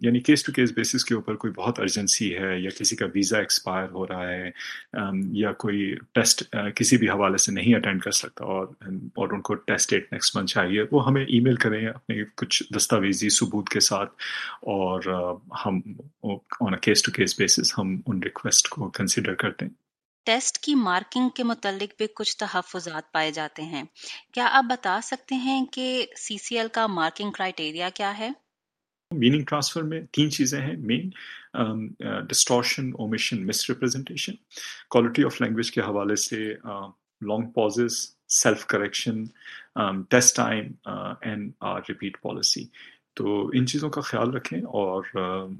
یعنی 0.00 0.20
کیس 0.20 0.44
ٹو 0.44 0.52
کیس 0.52 0.72
بیسس 0.72 1.04
کے 1.04 1.14
اوپر 1.14 1.36
کوئی 1.36 1.52
بہت 1.52 1.80
ارجنسی 1.80 2.34
ہے 2.38 2.58
یا 2.60 2.70
کسی 2.78 2.96
کا 2.96 3.06
ویزا 3.14 3.38
ایکسپائر 3.38 3.88
ہو 3.90 4.06
رہا 4.08 4.28
ہے 4.30 4.50
یا 5.32 5.52
کوئی 5.52 5.94
ٹیسٹ 6.12 6.44
کسی 6.76 6.96
بھی 6.96 7.08
حوالے 7.08 7.38
سے 7.38 7.52
نہیں 7.52 7.74
اٹینڈ 7.74 8.02
کر 8.02 8.10
سکتا 8.10 8.44
اور 8.44 8.66
اور 9.14 9.32
ان 9.32 9.40
کو 9.40 9.54
ٹیسٹ 9.54 9.90
ڈیٹ 9.90 10.12
نیکسٹ 10.12 10.36
منتھ 10.36 10.50
چاہیے، 10.50 10.84
وہ 10.92 11.06
ہمیں 11.06 11.24
ای 11.24 11.40
میل 11.40 11.56
کریں 11.56 11.86
اپنے 11.86 12.22
کچھ 12.36 12.62
دستاویزی 12.76 13.28
ثبوت 13.28 13.68
کے 13.68 13.80
ساتھ 13.80 14.12
اور 14.72 15.12
ہم 15.66 15.80
on 16.60 16.74
a 16.74 16.80
case 16.82 17.02
to 17.02 17.12
case 17.12 17.38
basis 17.40 17.78
ہم 17.78 17.96
ان 18.06 18.22
ریکویسٹ 18.22 18.68
کو 18.68 18.90
کنسیڈر 18.90 19.34
کرتے 19.34 19.66
ہیں۔ 19.66 19.83
ٹیسٹ 20.26 20.58
کی 20.58 20.74
مارکنگ 20.74 21.28
کے 21.28 21.44
متعلق 21.44 21.96
بھی 21.98 22.06
کچھ 22.16 22.36
تحفظات 22.36 23.12
پائے 23.12 23.30
جاتے 23.30 23.62
ہیں۔ 23.62 23.82
کیا 24.32 24.48
آپ 24.52 24.64
بتا 24.70 24.98
سکتے 25.02 25.34
ہیں 25.34 25.64
کہ 25.66 26.06
سی 26.16 26.38
سی 26.38 26.58
ایل 26.58 26.68
کا 26.72 26.86
مارکنگ 26.86 27.30
کرائٹیریا 27.30 27.88
کیا 27.94 28.16
ہے؟ 28.18 28.30
میننگ 29.10 29.44
ٹرانسفر 29.44 29.82
میں 29.82 30.00
تین 30.12 30.30
چیزیں 30.30 30.60
ہیں 30.60 30.76
main 30.76 31.10
distortion 32.28 32.90
omission 32.98 33.46
misrepresentation 33.70 34.34
quality 34.90 35.24
of 35.24 35.40
language 35.40 35.70
کے 35.72 35.80
حوالے 35.80 36.16
سے 36.16 36.42
long 37.22 37.50
pauses 37.50 37.98
self 38.32 38.66
correction 38.66 39.24
test 40.10 40.36
time 40.36 40.72
and 41.22 41.52
repeat 41.88 42.20
policy 42.22 42.64
تو 43.16 43.46
ان 43.48 43.66
چیزوں 43.66 43.90
کا 43.90 44.00
خیال 44.00 44.30
رکھیں 44.30 44.58
اور 44.58 45.04
um، 45.16 45.54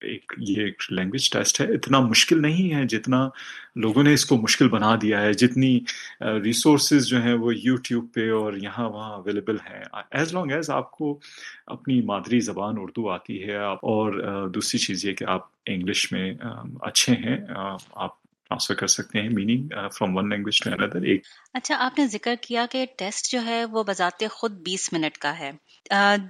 ایک 0.00 0.32
یہ 0.38 0.62
ایک 0.62 0.82
لینگویج 0.90 1.30
ٹیسٹ 1.30 1.60
ہے، 1.60 1.66
اتنا 1.74 2.00
مشکل 2.00 2.42
نہیں 2.42 2.74
ہے 2.74 2.84
جتنا 2.86 3.28
لوگوں 3.76 4.02
نے 4.02 4.12
اس 4.14 4.24
کو 4.26 4.36
مشکل 4.36 4.68
بنا 4.68 4.94
دیا 5.02 5.20
ہے، 5.22 5.32
جتنی 5.32 5.78
ریسورسز 6.44 7.06
جو 7.06 7.22
ہیں 7.22 7.34
وہ 7.34 7.54
یوٹیوب 7.56 8.06
پہ 8.14 8.30
اور 8.30 8.52
یہاں 8.52 8.88
وہاں 8.90 9.14
اویلیبل 9.14 9.56
ہیں۔ 9.70 9.82
ایز 10.10 10.34
لانگ 10.34 10.52
ایز 10.52 10.70
آپ 10.70 10.90
کو 10.90 11.18
اپنی 11.66 12.00
مادری 12.02 12.40
زبان 12.40 12.74
اردو 12.78 13.08
آتی 13.10 13.42
ہے 13.42 13.56
اور 13.56 14.12
دوسری 14.54 14.78
چیز 14.78 15.04
یہ 15.04 15.14
کہ 15.14 15.24
آپ 15.24 15.48
انگلش 15.66 16.10
میں 16.12 16.32
اچھے 16.82 17.14
ہیں 17.14 17.38
آپ 17.94 18.14
ٹرانسفر 18.50 18.74
کر 18.74 18.86
سکتے 18.86 19.20
ہیں 19.20 19.28
meaning 19.28 19.68
from 19.92 20.16
one 20.16 20.28
language 20.28 20.60
to 20.60 20.70
اندر 20.70 21.02
ایک 21.02 21.26
اچھا 21.54 21.76
آپ 21.78 21.98
نے 21.98 22.06
ذکر 22.06 22.34
کیا 22.40 22.66
کہ 22.70 22.86
ٹیسٹ 22.98 23.30
جو 23.32 23.44
ہے 23.44 23.64
وہ 23.64 23.82
بذات 23.82 24.22
خود 24.30 24.52
بیس 24.52 24.92
منٹ 24.92 25.18
کا 25.18 25.38
ہے۔ 25.38 25.50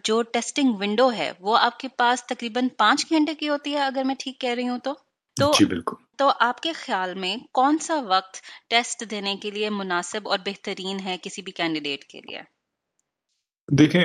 جو 0.05 0.23
ٹیسٹنگ 0.23 0.75
ونڈو 0.79 1.13
ہے 1.13 1.33
وہ 1.41 1.59
آپ 1.59 1.79
کے 1.79 1.89
پاس 1.89 2.25
تقریباً 2.27 2.69
پانچ 2.79 3.05
گھنٹے 3.11 3.35
کی 3.35 3.49
ہوتی 3.49 3.73
ہے 3.75 3.81
اگر 3.81 4.05
میں 4.05 4.15
ٹھیک 4.19 4.41
کہہ 4.41 4.51
رہی 4.51 4.69
ہوں 4.69 4.79
تو؟ 4.79 4.95
تو 5.37 5.53
جی 5.59 5.65
بالکل۔ 5.65 6.05
تو 6.17 6.31
آپ 6.41 6.61
کے 6.61 6.73
خیال 6.73 7.15
میں 7.15 7.37
کون 7.55 7.79
سا 7.79 7.95
وقت 8.09 8.37
ٹیسٹ 8.71 9.05
دینے 9.11 9.37
کے 9.37 9.51
لیے 9.51 9.71
مناسب 9.71 10.29
اور 10.29 10.39
بہترین 10.47 11.01
ہے 11.01 11.17
کسی 11.23 11.43
بھی 11.43 11.53
کینڈیڈیٹ 11.53 12.05
کے 12.05 12.21
لیے؟ 12.21 12.41
دیکھیں 13.69 14.05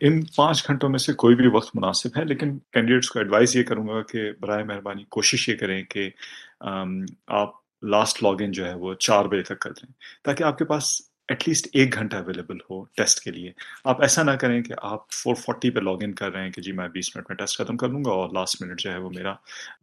ان 0.00 0.24
پانچ 0.26 0.66
گھنٹوں 0.68 0.88
میں 0.88 0.98
سے 0.98 1.12
کوئی 1.12 1.36
بھی 1.36 1.46
وقت 1.46 1.76
مناسب 1.76 2.18
ہے 2.18 2.24
لیکن 2.24 2.58
کینڈیڈیٹس 2.58 3.10
کو 3.10 3.18
ایڈوائز 3.18 3.56
یہ 3.56 3.62
کروں 3.62 3.86
گا 3.88 4.02
کہ 4.02 4.30
برائے 4.40 4.64
مہربانی 4.64 5.04
کوشش 5.04 5.48
یہ 5.48 5.56
کریں 5.56 5.82
کہ 5.82 6.10
آپ 6.60 7.54
لاسٹ 7.82 8.22
لاگ 8.22 8.36
ان 8.40 8.52
جو 8.52 8.66
ہے 8.66 8.74
وہ 8.74 8.94
چار 8.94 9.24
بجے 9.24 9.42
تک 9.42 9.58
کر 9.58 9.72
دیں 9.72 9.92
تاکہ 10.24 10.42
آپ 10.42 10.58
کے 10.58 10.64
پاس 10.64 11.00
ایٹ 11.28 11.48
لیسٹ 11.48 11.68
ایک 11.72 11.94
گھنٹہ 11.94 12.16
اویلیبل 12.16 12.56
ہو 12.70 12.84
ٹیسٹ 12.84 13.20
کے 13.20 13.30
لیے۔ 13.30 13.52
آپ 13.84 14.02
ایسا 14.02 14.22
نہ 14.22 14.30
کریں 14.30 14.62
کہ 14.62 14.74
آپ 14.82 15.12
فور 15.12 15.34
فورٹی 15.34 15.70
پہ 15.70 15.80
لاگ 15.80 16.02
ان 16.02 16.12
کر 16.12 16.32
رہے 16.32 16.42
ہیں 16.42 16.50
کہ 16.50 16.62
جی 16.62 16.72
میں 16.72 16.88
بیس 16.88 17.16
منٹ 17.16 17.26
میں 17.28 17.36
ٹیسٹ 17.36 17.58
ختم 17.58 17.76
کر 17.76 17.88
لوں 17.88 18.04
گا 18.04 18.10
اور 18.10 18.30
لاسٹ 18.30 18.62
منٹ 18.62 18.80
جو 18.80 18.92
ہے 18.92 18.96
وہ 18.96 19.10
میرا 19.10 19.32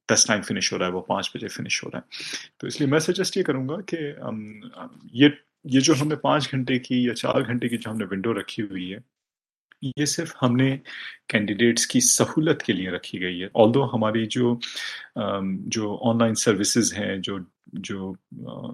ٹیسٹ 0.08 0.28
ٹائم 0.28 0.42
فنش 0.42 0.74
ہو 0.74 0.80
رہا 0.80 0.86
ہے، 0.86 0.92
وہ 0.92 1.02
پانچ 1.02 1.32
بجے 1.36 1.48
فنش 1.48 1.84
ہو 1.84 1.90
رہا 1.90 2.00
ہے۔ 2.00 2.04
تو 2.58 2.68
اس 2.68 2.82
لیے 2.82 2.90
میں 2.90 3.00
سجیسٹ 3.00 3.38
یہ 3.38 3.44
کروں 3.44 3.70
گا 3.70 3.82
کہ 3.82 3.98
یہ 5.14 5.30
یہ 5.64 5.80
جو 5.80 5.94
ہم 6.02 6.08
نے 6.08 6.16
پانچ 6.16 6.52
گھنٹے 6.52 6.80
کی 6.80 7.04
یا 7.04 7.16
چار 7.16 7.42
گھنٹے 7.42 7.70
کی 7.70 7.78
جو 7.78 7.92
ہم 7.92 7.98
نے 7.98 8.06
ونڈو 8.06 8.34
رکھی 8.34 8.64
ہوئی 8.64 8.94
ہے 8.94 9.00
یہ 9.98 10.06
صرف 10.06 10.36
ہم 10.42 10.56
نے 10.56 10.78
کینڈیڈیٹس 11.28 11.88
کی 11.88 12.00
سہولت 12.00 12.64
کے 12.64 12.74
لیے 12.74 12.90
رکھی 12.90 13.22
گئی 13.22 13.42
ہے۔ 13.44 13.48
آل 13.54 13.74
دو 13.74 13.86
ہماری 13.94 14.26
جو 14.26 14.56
جو 15.68 16.10
آن 16.10 16.18
لائن 16.18 16.36
سروسز 16.36 16.94
ہیں، 16.94 17.18
جو 17.18 17.38
جو 17.74 18.14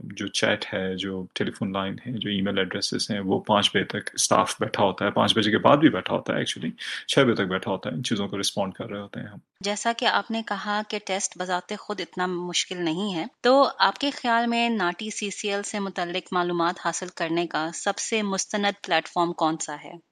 جو 0.03 0.27
چیٹ 0.27 0.65
ہے، 0.73 0.95
جو 0.95 1.25
ٹیلی 1.33 1.51
فون 1.51 1.71
لائن 1.73 1.93
ہے 1.93 2.11
جو 2.11 2.29
ای 2.29 2.41
میل 2.41 2.57
ایڈریسز 2.57 3.11
ہیں، 3.11 3.19
وہ 3.19 3.39
پانچ 3.39 3.69
بجے 3.69 3.83
تک 3.83 4.09
اسٹاف 4.13 4.55
بیٹھا 4.59 4.83
ہوتا 4.83 5.05
ہے۔ 5.05 5.11
پانچ 5.11 5.37
بجے 5.37 5.51
کے 5.51 5.57
بعد 5.57 5.77
بھی 5.77 5.89
بیٹھا 5.89 6.15
ہوتا 6.15 6.33
ہے 6.33 6.37
ایکچولی 6.37 6.69
چھ 7.07 7.19
بجے 7.19 7.33
تک 7.33 7.49
بیٹھا 7.49 7.71
ہوتا 7.71 7.89
ہے۔ 7.89 7.95
ان 7.95 8.03
چیزوں 8.03 8.27
کو 8.27 8.39
رسپونڈ 8.39 8.73
کر 8.73 8.89
رہے 8.89 8.99
ہوتے 8.99 9.19
ہیں 9.19 9.27
ہم۔ 9.27 9.37
جیسا 9.63 9.91
کہ 9.97 10.05
آپ 10.05 10.31
نے 10.31 10.41
کہا 10.47 10.81
کہ 10.89 10.99
ٹیسٹ 11.05 11.37
بذات 11.37 11.73
خود 11.79 12.01
اتنا 12.01 12.25
مشکل 12.25 12.83
نہیں 12.85 13.15
ہے، 13.15 13.25
تو 13.41 13.69
آپ 13.79 13.97
کے 13.97 14.11
خیال 14.11 14.47
میں 14.47 14.69
ناٹی 14.69 15.09
سی 15.09 15.29
سی 15.29 15.51
ایل 15.51 15.63
سے 15.63 15.79
متعلق 15.79 16.33
معلومات 16.33 16.75
حاصل 16.85 17.07
کرنے 17.15 17.47
کا 17.47 17.69
سب 17.73 17.97
سے 17.97 18.21
مستند 18.21 18.85
پلیٹ 18.87 19.07
فارم 19.07 19.33
کون 19.33 19.57
سا 19.57 19.75
ہے؟ 19.83 20.08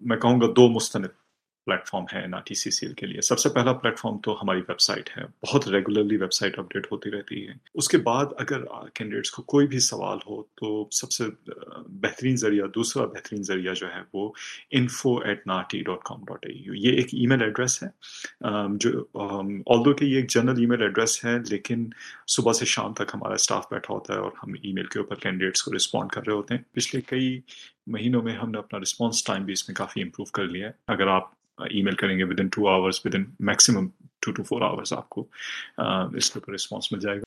میں 0.00 0.16
کہوں 0.16 0.40
گا 0.40 0.46
دو 0.56 0.68
مستند۔ 0.68 1.06
پلیٹ 1.68 1.86
فارم 1.86 2.04
ہے 2.12 2.26
ناٹی 2.26 2.54
سی 2.54 2.70
سی 2.70 2.86
ایل 2.86 2.94
کے 2.94 3.06
لیے۔ 3.06 3.20
سب 3.20 3.38
سے 3.38 3.48
پہلا 3.54 3.72
پلیٹ 3.72 3.98
فارم 3.98 4.18
تو 4.24 4.36
ہماری 4.42 4.60
ویب 4.68 4.80
سائٹ 4.80 5.10
ہے۔ 5.16 5.24
بہت 5.42 5.68
ریگولرلی 5.68 6.16
ویب 6.16 6.32
سائٹ 6.32 6.58
اپڈیٹ 6.58 6.86
ہوتی 6.92 7.10
رہتی 7.10 7.46
ہے۔ 7.48 7.52
اس 7.74 7.88
کے 7.88 7.98
بعد 8.08 8.26
اگر 8.38 8.64
کینڈیڈیٹس 8.94 9.30
کو 9.30 9.42
کوئی 9.52 9.66
بھی 9.66 9.78
سوال 9.86 10.18
ہو 10.26 10.42
تو 10.60 10.86
سب 10.92 11.12
سے 11.12 11.24
بہترین 12.02 12.36
ذریعہ، 12.36 12.66
دوسرا 12.74 13.04
بہترین 13.06 13.42
ذریعہ 13.42 13.74
جو 13.74 13.86
ہے 13.86 14.00
وہ 14.12 14.30
info 14.78 15.16
at 15.18 15.46
NAATI 15.46 15.82
dot 15.86 16.02
com 16.04 16.24
dot 16.24 16.46
A 16.46 16.52
U 16.54 16.74
یہ 16.76 16.96
ایک 16.96 17.14
ای 17.14 17.26
میل 17.26 17.42
ایڈریس 17.42 17.82
ہے 17.82 17.88
جو 18.80 18.90
آل 19.66 19.84
دو 19.84 19.92
کہ 19.94 20.04
یہ 20.04 20.16
ایک 20.16 20.30
جنرل 20.30 20.60
ای 20.60 20.66
میل 20.66 20.82
ایڈریس 20.82 21.24
ہے، 21.24 21.36
لیکن 21.50 21.86
صبح 22.36 22.52
سے 22.52 22.64
شام 22.64 22.92
تک 22.94 23.14
ہمارا 23.14 23.34
اسٹاف 23.34 23.70
بیٹھا 23.70 23.94
ہوتا 23.94 24.14
ہے 24.14 24.18
اور 24.18 24.30
ہم 24.42 24.52
ای 24.62 24.72
میل 24.72 24.86
کے 24.86 24.98
اوپر 24.98 25.16
کینڈیڈیٹس 25.16 25.62
کو 25.62 25.74
رسپونڈ 25.76 26.10
کر 26.10 26.26
رہے 26.26 26.34
ہوتے 26.34 26.54
ہیں۔ 26.54 26.62
پچھلے 26.72 27.00
کئی 27.06 27.40
مہینوں 27.86 28.22
میں 28.22 28.32
ہم 28.36 28.50
نے 28.50 28.58
اپنا 28.58 28.80
رسپانس 28.80 29.24
ٹائم 29.24 29.44
بھی 29.44 29.52
اس 29.52 29.68
میں 29.68 29.74
کافی 29.74 30.02
امپروو 30.02 30.30
کر 30.32 30.44
لیا 30.44 30.66
ہے۔ 30.66 30.72
اگر 30.86 31.06
آپ 31.08 31.30
ای 31.58 31.82
میل 31.82 31.94
کریں 31.94 32.18
گے 32.18 32.24
within 32.40 32.48
two 32.48 32.68
hours 32.68 33.06
within 33.14 33.24
maximum 33.40 33.88
two 34.20 34.32
two 34.32 34.42
four 34.42 34.60
hours 34.62 34.92
آپ 34.92 35.08
کو 35.08 35.20
اس 36.14 36.30
کے 36.30 36.38
اوپر 36.38 36.52
رسپانس 36.52 36.92
مل 36.92 37.00
جائے 37.00 37.16
گا۔ 37.16 37.22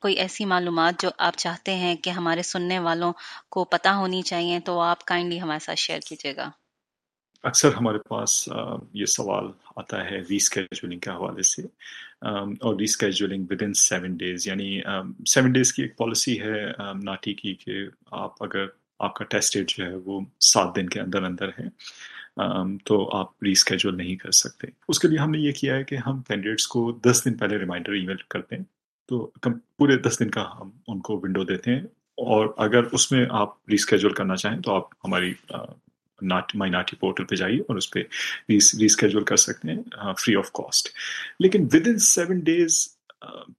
کوئی 0.00 0.14
ایسی 0.14 0.44
معلومات 0.44 1.00
جو 1.00 1.10
آپ 1.18 1.36
چاہتے 1.36 1.74
ہیں 1.74 1.94
کہ 1.96 2.10
ہمارے 2.10 2.42
سننے 2.42 2.78
والوں 2.78 3.12
کو 3.50 3.64
پتہ 3.64 3.88
ہونی 3.88 4.22
چاہیے 4.22 4.60
تو 4.60 4.80
آپ 4.80 5.04
کائنڈلی 5.04 5.40
ہمارے 5.40 5.58
ساتھ 5.58 5.78
شیئر 5.78 6.00
کیجیے 6.00 6.36
گا۔ 6.36 6.50
اکثر 7.42 7.74
ہمارے 7.74 7.98
پاس 8.08 8.48
یہ 8.92 9.04
سوال 9.04 9.44
آتا 9.76 10.04
ہے 10.04 10.18
ری 10.30 10.36
اسکیجولنگ 10.36 10.98
کے 10.98 11.10
حوالے 11.10 11.42
سے۔ 11.42 11.62
اور 12.60 12.76
ری 12.76 12.84
scheduling 12.84 13.44
with 13.50 13.62
in 13.62 13.74
seven 13.74 14.16
days 14.16 14.46
یعنی 14.46 14.80
سیون 15.26 15.52
ڈیز 15.52 15.72
کی 15.72 15.82
ایک 15.82 15.96
پالیسی 15.96 16.40
ہے 16.40 16.66
ناٹی 17.02 17.34
کی 17.34 17.54
کہ 17.54 17.72
آپ 18.10 18.42
اگر 18.42 18.66
آپ 18.98 19.14
کا 19.14 19.24
ٹیسٹ 19.24 19.54
ڈیٹ 19.54 19.68
جو 19.68 19.84
ہے 19.84 19.94
وہ 19.94 20.20
سات 20.40 20.76
دن 20.76 20.88
کے 20.88 21.00
اندر 21.00 21.22
اندر 21.22 21.48
ہے۔ 21.48 21.68
تو 22.84 23.16
آپ 23.16 23.44
ری 23.44 23.52
اسکیجول 23.52 23.96
نہیں 23.96 24.16
کر 24.16 24.30
سکتے۔ 24.30 24.66
اس 24.88 24.98
کے 24.98 25.08
لیے 25.08 25.18
ہم 25.18 25.30
نے 25.30 25.38
یہ 25.38 25.52
کیا 25.52 25.76
ہے 25.76 25.84
کہ 25.84 25.96
ہم 26.06 26.22
کینڈیڈیٹس 26.22 26.66
کو 26.66 26.92
دس 26.92 27.22
دن 27.24 27.34
پہلے 27.34 27.58
ریمائنڈر 27.58 27.92
ای 27.92 28.06
میل 28.06 28.16
کرتے 28.16 28.56
ہیں۔ 28.56 28.64
تو 29.08 29.30
پورے 29.78 29.96
دس 29.96 30.20
دن 30.20 30.30
کا 30.30 30.44
ہم 30.60 30.70
ان 30.88 31.00
کو 31.00 31.20
ونڈو 31.22 31.44
دیتے 31.44 31.74
ہیں۔ 31.74 31.80
اور 32.16 32.54
اگر 32.56 32.82
اس 32.82 33.12
میں 33.12 33.26
آپ 33.30 33.68
ری 33.68 33.74
اسکیجول 33.74 34.12
کرنا 34.12 34.36
چاہیں 34.36 34.60
تو 34.60 34.74
آپ 34.74 34.82
ہماری 35.04 35.34
مائی 36.54 36.70
ناٹی 36.70 36.96
پورٹل 36.96 37.24
پہ 37.24 37.34
جائیے 37.34 37.60
اور 37.60 37.76
اس 37.76 37.90
پہ 37.90 38.00
ری 38.48 38.84
اسکیجول 38.84 39.24
کر 39.24 39.36
سکتے 39.36 39.72
ہیں 39.72 39.82
فری 40.18 40.36
آف 40.36 40.52
کاسٹ 40.52 40.88
لیکن 41.38 41.62
within 41.86 41.98
seven 41.98 42.38
days 42.38 42.88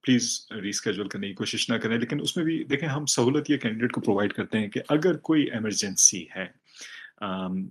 please 0.01 0.47
reschedule 0.69 1.07
کرنے 1.07 1.27
کی 1.27 1.33
کوشش 1.33 1.69
نہ 1.69 1.77
کریں۔ 1.77 1.97
لیکن 1.97 2.21
اس 2.21 2.37
میں 2.37 2.45
بھی 2.45 2.63
دیکھیں 2.63 2.89
ہم 2.89 3.05
سہولت 3.05 3.49
یہ 3.49 3.57
کینڈیڈیٹ 3.57 3.91
کو 3.91 4.01
پرووائڈ 4.01 4.33
کرتے 4.33 4.59
ہیں 4.59 4.67
کہ 4.67 4.81
اگر 4.89 5.17
کوئی 5.17 5.43
ایمرجنسی 5.43 6.25
ہے 6.35 6.66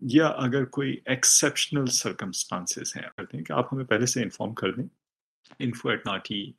یا 0.02 0.26
اگر 0.26 0.64
کوئی 0.64 0.96
ایکسیپشنل 1.04 1.86
سرکمسٹانسز 1.86 2.96
ہیں 2.96 3.02
کرتے 3.16 3.36
ہیں 3.36 3.44
کہ 3.44 3.52
آپ 3.52 3.72
ہمیں 3.72 3.84
پہلے 3.84 4.06
سے 4.06 4.22
انفارم 4.22 4.54
کر 4.54 4.72
دیں 4.72 4.84
info 5.58 5.88
at 5.88 6.06
NAATI 6.06 6.52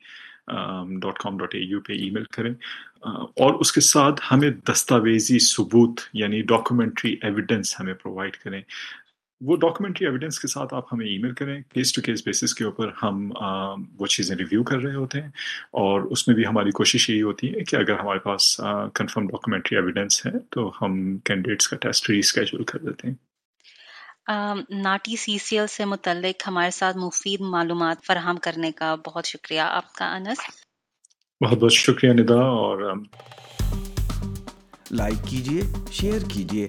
dot 1.02 1.18
com 1.18 1.38
dot 1.38 1.54
A 1.54 1.60
U 1.60 1.80
پہ 1.80 1.92
ای 1.92 2.10
میل 2.10 2.24
کریں 2.24 2.54
اور 3.36 3.54
اس 3.54 3.72
کے 3.72 3.80
ساتھ 3.80 4.20
ہمیں 4.30 4.50
دستاویزی 4.50 5.38
ثبوت 5.38 6.00
یعنی 6.12 6.42
ڈاکومنٹری 6.42 7.16
ایویڈنس 7.22 7.80
ہمیں 7.80 7.94
پرووائڈ 7.94 8.36
کریں۔ 8.36 8.62
وہ 9.40 9.56
ڈاکومنٹری 9.56 10.06
ایویڈنس 10.06 10.38
کے 10.40 10.48
ساتھ 10.48 10.74
آپ 10.74 10.92
ہمیں 10.92 11.06
ای 11.06 11.18
میل 11.18 11.34
کریں. 11.34 11.60
کیس 11.74 11.92
ٹو 11.92 12.02
کیس 12.02 12.22
بیسس 12.26 12.54
کے 12.54 12.64
اوپر 12.64 12.90
ہم 13.02 13.30
وہ 13.98 14.06
چیزیں 14.06 14.36
ریویو 14.36 14.62
کر 14.62 14.78
رہے 14.78 14.94
ہوتے 14.94 15.20
ہیں 15.20 15.28
اور 15.82 16.00
اس 16.00 16.26
میں 16.28 16.34
بھی 16.36 16.46
ہماری 16.46 16.70
کوشش 16.70 17.08
یہی 17.10 17.22
ہوتی 17.22 17.54
ہے 17.54 17.64
کہ 17.64 17.76
اگر 17.76 17.98
ہمارے 17.98 18.18
پاس 18.18 18.56
کنفرم 18.94 19.26
ڈاکومنٹری 19.26 19.76
ایویڈنس 19.76 20.26
ہے 20.26 20.38
تو 20.50 20.70
ہم 20.82 21.18
کینڈیڈیٹس 21.18 21.68
کا 21.68 21.76
ٹیسٹ 21.76 22.10
ری 22.10 22.18
اسکیجول 22.18 22.64
کر 22.64 22.78
دیتے 22.78 23.08
ہیں۔ 23.08 23.14
ناٹی 24.82 25.16
سی 25.16 25.38
سی 25.38 25.58
ایل 25.58 25.66
سے 25.66 25.84
متعلق 25.84 26.46
ہمارے 26.48 26.70
ساتھ 26.70 26.96
مفید 26.96 27.40
معلومات 27.40 28.04
فراہم 28.06 28.36
کرنے 28.36 28.72
کا 28.72 28.94
بہت 29.06 29.26
شکریہ۔ 29.26 29.60
آپ 29.60 29.92
کا 29.94 30.14
انس؟ 30.16 30.38
بہت 31.40 31.58
بہت 31.58 31.72
شکریہ 31.72 32.12
ندا 32.12 32.40
اور 32.56 32.92
لائک 34.90 35.26
کیجیے 35.28 35.62
شیئر 35.92 36.28
کیجیے 36.28 36.68